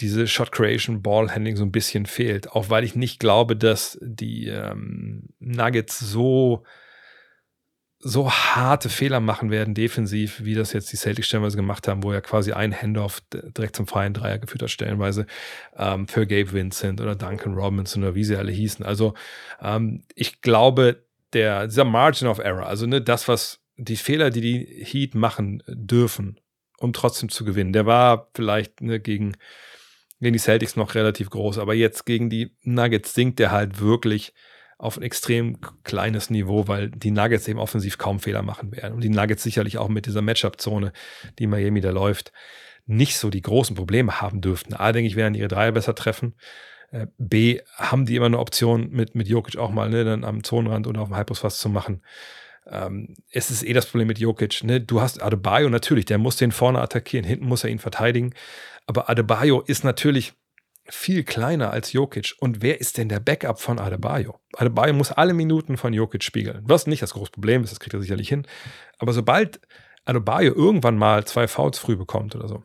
[0.00, 2.50] diese Shot Creation, Ball Handling so ein bisschen fehlt.
[2.50, 6.64] Auch weil ich nicht glaube, dass die ähm, Nuggets so
[8.06, 12.12] so harte Fehler machen werden defensiv, wie das jetzt die Celtics stellenweise gemacht haben, wo
[12.12, 15.24] er quasi ein Handoff direkt zum freien Dreier geführt hat, stellenweise
[15.74, 18.84] ähm, für Gabe Vincent oder Duncan Robinson oder wie sie alle hießen.
[18.84, 19.14] Also
[19.62, 24.42] ähm, ich glaube, der, dieser Margin of Error, also ne, das, was die Fehler, die
[24.42, 26.38] die Heat machen dürfen,
[26.76, 29.34] um trotzdem zu gewinnen, der war vielleicht ne, gegen,
[30.20, 34.34] gegen die Celtics noch relativ groß, aber jetzt gegen die Nuggets sinkt der halt wirklich
[34.84, 38.94] auf ein extrem kleines Niveau, weil die Nuggets eben offensiv kaum Fehler machen werden.
[38.94, 40.92] Und die Nuggets sicherlich auch mit dieser Matchup-Zone,
[41.38, 42.32] die Miami da läuft,
[42.86, 44.74] nicht so die großen Probleme haben dürften.
[44.74, 46.34] A, denke ich, werden ihre Dreier besser treffen.
[46.90, 50.44] Äh, B, haben die immer eine Option, mit, mit Jokic auch mal ne, dann am
[50.44, 52.02] Zonenrand oder auf dem Halbpost was zu machen.
[52.66, 54.64] Ähm, es ist eh das Problem mit Jokic.
[54.64, 54.82] Ne?
[54.82, 58.34] Du hast Adebayo natürlich, der muss den vorne attackieren, hinten muss er ihn verteidigen.
[58.86, 60.34] Aber Adebayo ist natürlich
[60.86, 62.34] viel kleiner als Jokic.
[62.40, 64.38] Und wer ist denn der Backup von Adebayo?
[64.54, 66.62] Adebayo muss alle Minuten von Jokic spiegeln.
[66.64, 68.46] Was nicht das große Problem ist, das kriegt er sicherlich hin.
[68.98, 69.60] Aber sobald
[70.04, 72.62] Adebayo irgendwann mal zwei Fouls früh bekommt oder so,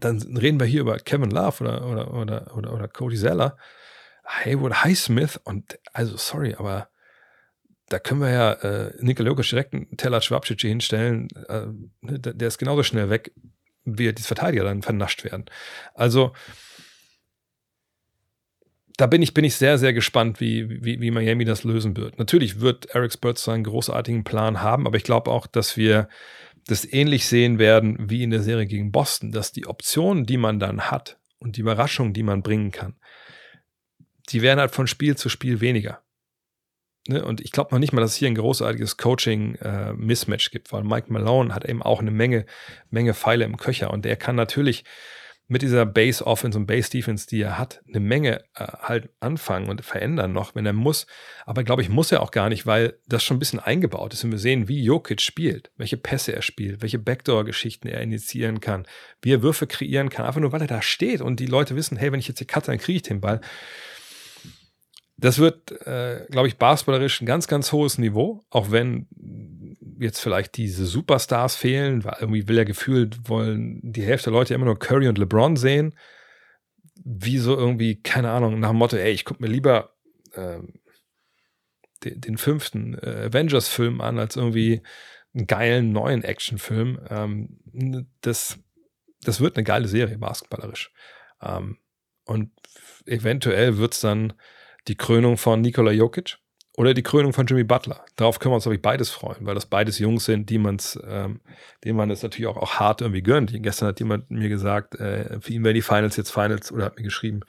[0.00, 3.56] dann reden wir hier über Kevin Love oder, oder, oder, oder, oder Cody Zeller,
[4.26, 6.88] Haywood Highsmith und also sorry, aber
[7.88, 11.28] da können wir ja äh, Nikola direkt einen Teller Schwabcic hinstellen.
[11.48, 11.66] Äh,
[12.02, 13.32] der, der ist genauso schnell weg,
[13.84, 15.44] wie die Verteidiger dann vernascht werden.
[15.94, 16.32] Also
[18.96, 22.18] da bin ich, bin ich sehr, sehr gespannt, wie, wie, wie Miami das lösen wird.
[22.18, 26.08] Natürlich wird Eric Spurz seinen großartigen Plan haben, aber ich glaube auch, dass wir
[26.66, 30.58] das ähnlich sehen werden wie in der Serie gegen Boston, dass die Optionen, die man
[30.58, 32.96] dann hat und die Überraschungen, die man bringen kann,
[34.30, 36.00] die werden halt von Spiel zu Spiel weniger.
[37.08, 37.24] Ne?
[37.24, 40.84] Und ich glaube noch nicht mal, dass es hier ein großartiges Coaching-Mismatch äh, gibt, weil
[40.84, 42.46] Mike Malone hat eben auch eine Menge,
[42.90, 44.84] Menge Pfeile im Köcher und der kann natürlich
[45.46, 49.68] mit dieser Base Offense und Base Defense, die er hat, eine Menge äh, halt anfangen
[49.68, 51.06] und verändern noch, wenn er muss.
[51.44, 54.24] Aber glaube ich, muss er auch gar nicht, weil das schon ein bisschen eingebaut ist
[54.24, 58.86] und wir sehen, wie Jokic spielt, welche Pässe er spielt, welche Backdoor-Geschichten er initiieren kann,
[59.20, 61.98] wie er Würfe kreieren kann, einfach nur, weil er da steht und die Leute wissen,
[61.98, 63.40] hey, wenn ich jetzt hier cutte, dann kriege ich den Ball.
[65.16, 69.06] Das wird, äh, glaube ich, basketballerisch ein ganz, ganz hohes Niveau, auch wenn
[70.04, 74.54] jetzt vielleicht diese Superstars fehlen, weil irgendwie will ja gefühlt, wollen die Hälfte der Leute
[74.54, 75.94] immer nur Curry und LeBron sehen.
[77.04, 79.94] Wie so irgendwie, keine Ahnung, nach dem Motto, ey, ich gucke mir lieber
[80.34, 80.74] ähm,
[82.04, 84.82] den, den, fünften äh, Avengers-Film an, als irgendwie
[85.34, 87.00] einen geilen neuen Actionfilm.
[87.10, 87.58] Ähm,
[88.20, 88.58] das,
[89.22, 90.92] das wird eine geile Serie, basketballerisch.
[91.42, 91.78] Ähm,
[92.24, 92.52] und
[93.06, 94.34] eventuell wird es dann
[94.86, 96.38] die Krönung von Nikola Jokic
[96.76, 98.04] oder die Krönung von Jimmy Butler.
[98.16, 100.98] Darauf können wir uns, glaube ich, beides freuen, weil das beides Jungs sind, die man's,
[101.06, 101.40] ähm,
[101.84, 103.52] denen man es natürlich auch, auch hart irgendwie gönnt.
[103.62, 106.96] Gestern hat jemand mir gesagt, äh, für ihn wären die Finals jetzt Finals, oder hat
[106.96, 107.40] mir geschrieben,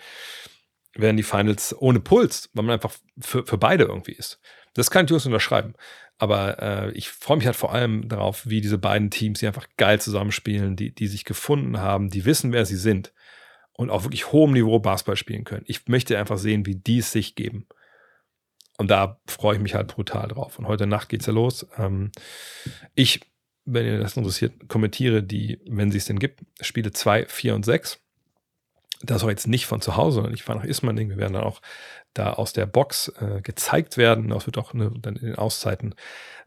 [0.93, 4.39] wären die Finals ohne Puls, weil man einfach für, für beide irgendwie ist.
[4.75, 5.73] Das kann ich Jungs unterschreiben.
[6.17, 9.67] Aber äh, ich freue mich halt vor allem darauf, wie diese beiden Teams, die einfach
[9.77, 13.11] geil zusammenspielen, die, die sich gefunden haben, die wissen, wer sie sind
[13.73, 15.65] und auf wirklich hohem Niveau Basketball spielen können.
[15.67, 17.67] Ich möchte einfach sehen, wie die es sich geben.
[18.77, 20.59] Und da freue ich mich halt brutal drauf.
[20.59, 21.65] Und heute Nacht geht's ja los.
[21.77, 22.11] Ähm,
[22.93, 23.21] ich,
[23.63, 27.65] wenn ihr das interessiert, kommentiere die, wenn sie es denn gibt, Spiele 2, 4 und
[27.65, 27.99] 6.
[29.01, 31.09] Das auch jetzt nicht von zu Hause, sondern ich fahre nach Ismaning.
[31.09, 31.61] Wir werden dann auch
[32.13, 34.29] da aus der Box äh, gezeigt werden.
[34.29, 35.95] Das wird auch ne, dann in den Auszeiten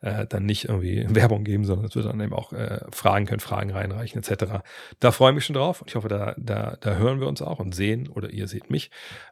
[0.01, 3.41] äh, dann nicht irgendwie Werbung geben, sondern es wird dann eben auch äh, Fragen können,
[3.41, 4.63] Fragen reinreichen etc.
[5.01, 7.43] Da freue ich mich schon drauf und ich hoffe, da, da, da hören wir uns
[7.43, 8.91] auch und sehen oder ihr seht mich.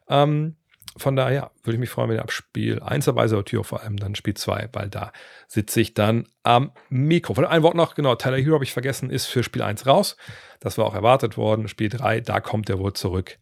[0.09, 0.55] Ähm,
[0.97, 3.81] Von daher würde ich mich freuen, wenn ihr ab Spiel 1 dabei seid, Tür vor
[3.81, 5.11] allem dann Spiel 2, weil da
[5.47, 7.33] sitze ich dann am Mikro.
[7.33, 10.17] Von ein Wort noch, genau, Tyler Hero habe ich vergessen, ist für Spiel 1 raus.
[10.59, 11.67] Das war auch erwartet worden.
[11.67, 13.37] Spiel 3, da kommt er wohl zurück.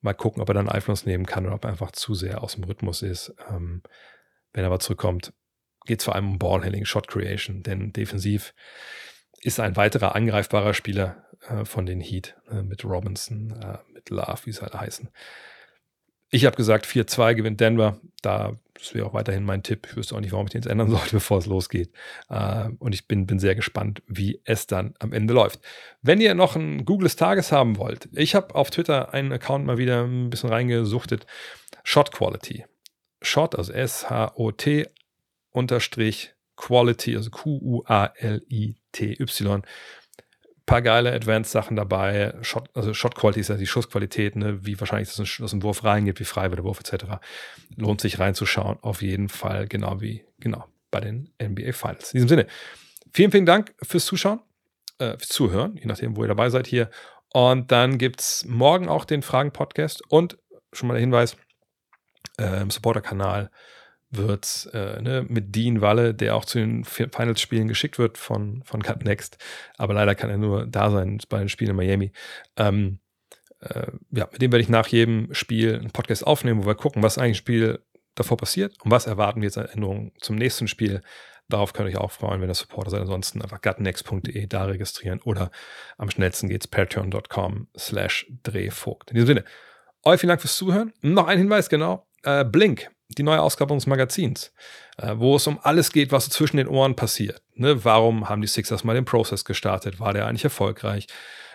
[0.00, 2.54] Mal gucken, ob er dann Einfluss nehmen kann oder ob er einfach zu sehr aus
[2.54, 3.34] dem Rhythmus ist.
[3.50, 3.82] Ähm,
[4.52, 5.32] wenn er aber zurückkommt,
[5.86, 8.54] geht es vor allem um Ballhandling, Shot Creation, denn defensiv
[9.40, 14.40] ist ein weiterer angreifbarer Spieler äh, von den Heat äh, mit Robinson, äh, mit Love,
[14.44, 15.10] wie sie alle heißen.
[16.34, 18.00] Ich habe gesagt, 4-2 gewinnt Denver.
[18.20, 19.86] Da das wäre auch weiterhin mein Tipp.
[19.88, 21.92] Ich wüsste auch nicht, warum ich den jetzt ändern sollte, bevor es losgeht.
[22.28, 25.60] Äh, und ich bin, bin sehr gespannt, wie es dann am Ende läuft.
[26.02, 29.64] Wenn ihr noch ein Google des Tages haben wollt, ich habe auf Twitter einen Account
[29.64, 31.24] mal wieder ein bisschen reingesuchtet.
[31.84, 32.64] Shot Quality.
[33.22, 34.88] Shot, also S-H-O-T
[35.50, 38.82] unterstrich Quality, also Q-U-A-L-I-T-Y
[40.66, 42.34] paar geile Advanced-Sachen dabei.
[42.42, 44.64] Shot, also Shot Quality ist ja die Schussqualität, ne?
[44.64, 47.04] wie wahrscheinlich das aus dem Wurf reingeht, wie frei wird der Wurf etc.
[47.76, 52.12] Lohnt sich reinzuschauen, auf jeden Fall, genau wie genau bei den NBA Finals.
[52.12, 52.46] In diesem Sinne,
[53.12, 54.40] vielen, vielen Dank fürs Zuschauen,
[54.98, 56.88] äh, fürs Zuhören, je nachdem, wo ihr dabei seid hier.
[57.32, 60.38] Und dann gibt es morgen auch den Fragen-Podcast und
[60.72, 61.36] schon mal der Hinweis,
[62.36, 63.50] äh, Supporter-Kanal
[64.16, 68.82] wird äh, ne, mit Dean Walle, der auch zu den Finals-Spielen geschickt wird von, von
[68.82, 69.38] Cut Next.
[69.76, 72.12] Aber leider kann er nur da sein bei den Spielen in Miami.
[72.56, 72.98] Ähm,
[73.60, 77.02] äh, ja, mit dem werde ich nach jedem Spiel einen Podcast aufnehmen, wo wir gucken,
[77.02, 77.78] was eigentlich im Spiel
[78.14, 81.02] davor passiert und was erwarten wir jetzt an Änderungen zum nächsten Spiel.
[81.48, 83.02] Darauf könnt ihr euch auch freuen, wenn ihr Supporter seid.
[83.02, 85.50] Ansonsten einfach gutnext.de da registrieren oder
[85.98, 89.10] am schnellsten geht's patreon.com slash drehvogt.
[89.10, 89.44] In diesem Sinne,
[90.04, 90.92] euch vielen Dank fürs Zuhören.
[91.02, 92.06] Noch ein Hinweis, genau.
[92.22, 94.52] Äh, Blink, die neue Ausgabe unseres Magazins,
[94.98, 97.42] äh, wo es um alles geht, was zwischen den Ohren passiert.
[97.54, 97.84] Ne?
[97.84, 100.00] Warum haben die Sixers mal den Prozess gestartet?
[100.00, 101.06] War der eigentlich erfolgreich?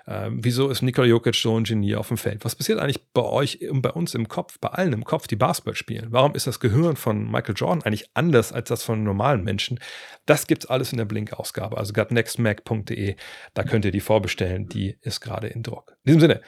[0.09, 2.43] Äh, wieso ist Nikola Jokic so ein Genie auf dem Feld?
[2.43, 5.35] Was passiert eigentlich bei euch und bei uns im Kopf, bei allen im Kopf, die
[5.35, 6.07] Basketball spielen?
[6.09, 9.79] Warum ist das Gehirn von Michael Jordan eigentlich anders als das von normalen Menschen?
[10.25, 13.15] Das gibt's alles in der Blink-Ausgabe, also gotnextmac.de.
[13.53, 15.95] Da könnt ihr die vorbestellen, die ist gerade in Druck.
[16.03, 16.41] In diesem Sinne,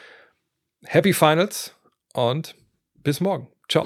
[0.85, 1.75] Happy Finals
[2.13, 2.55] und
[2.95, 3.47] bis morgen.
[3.69, 3.85] Ciao.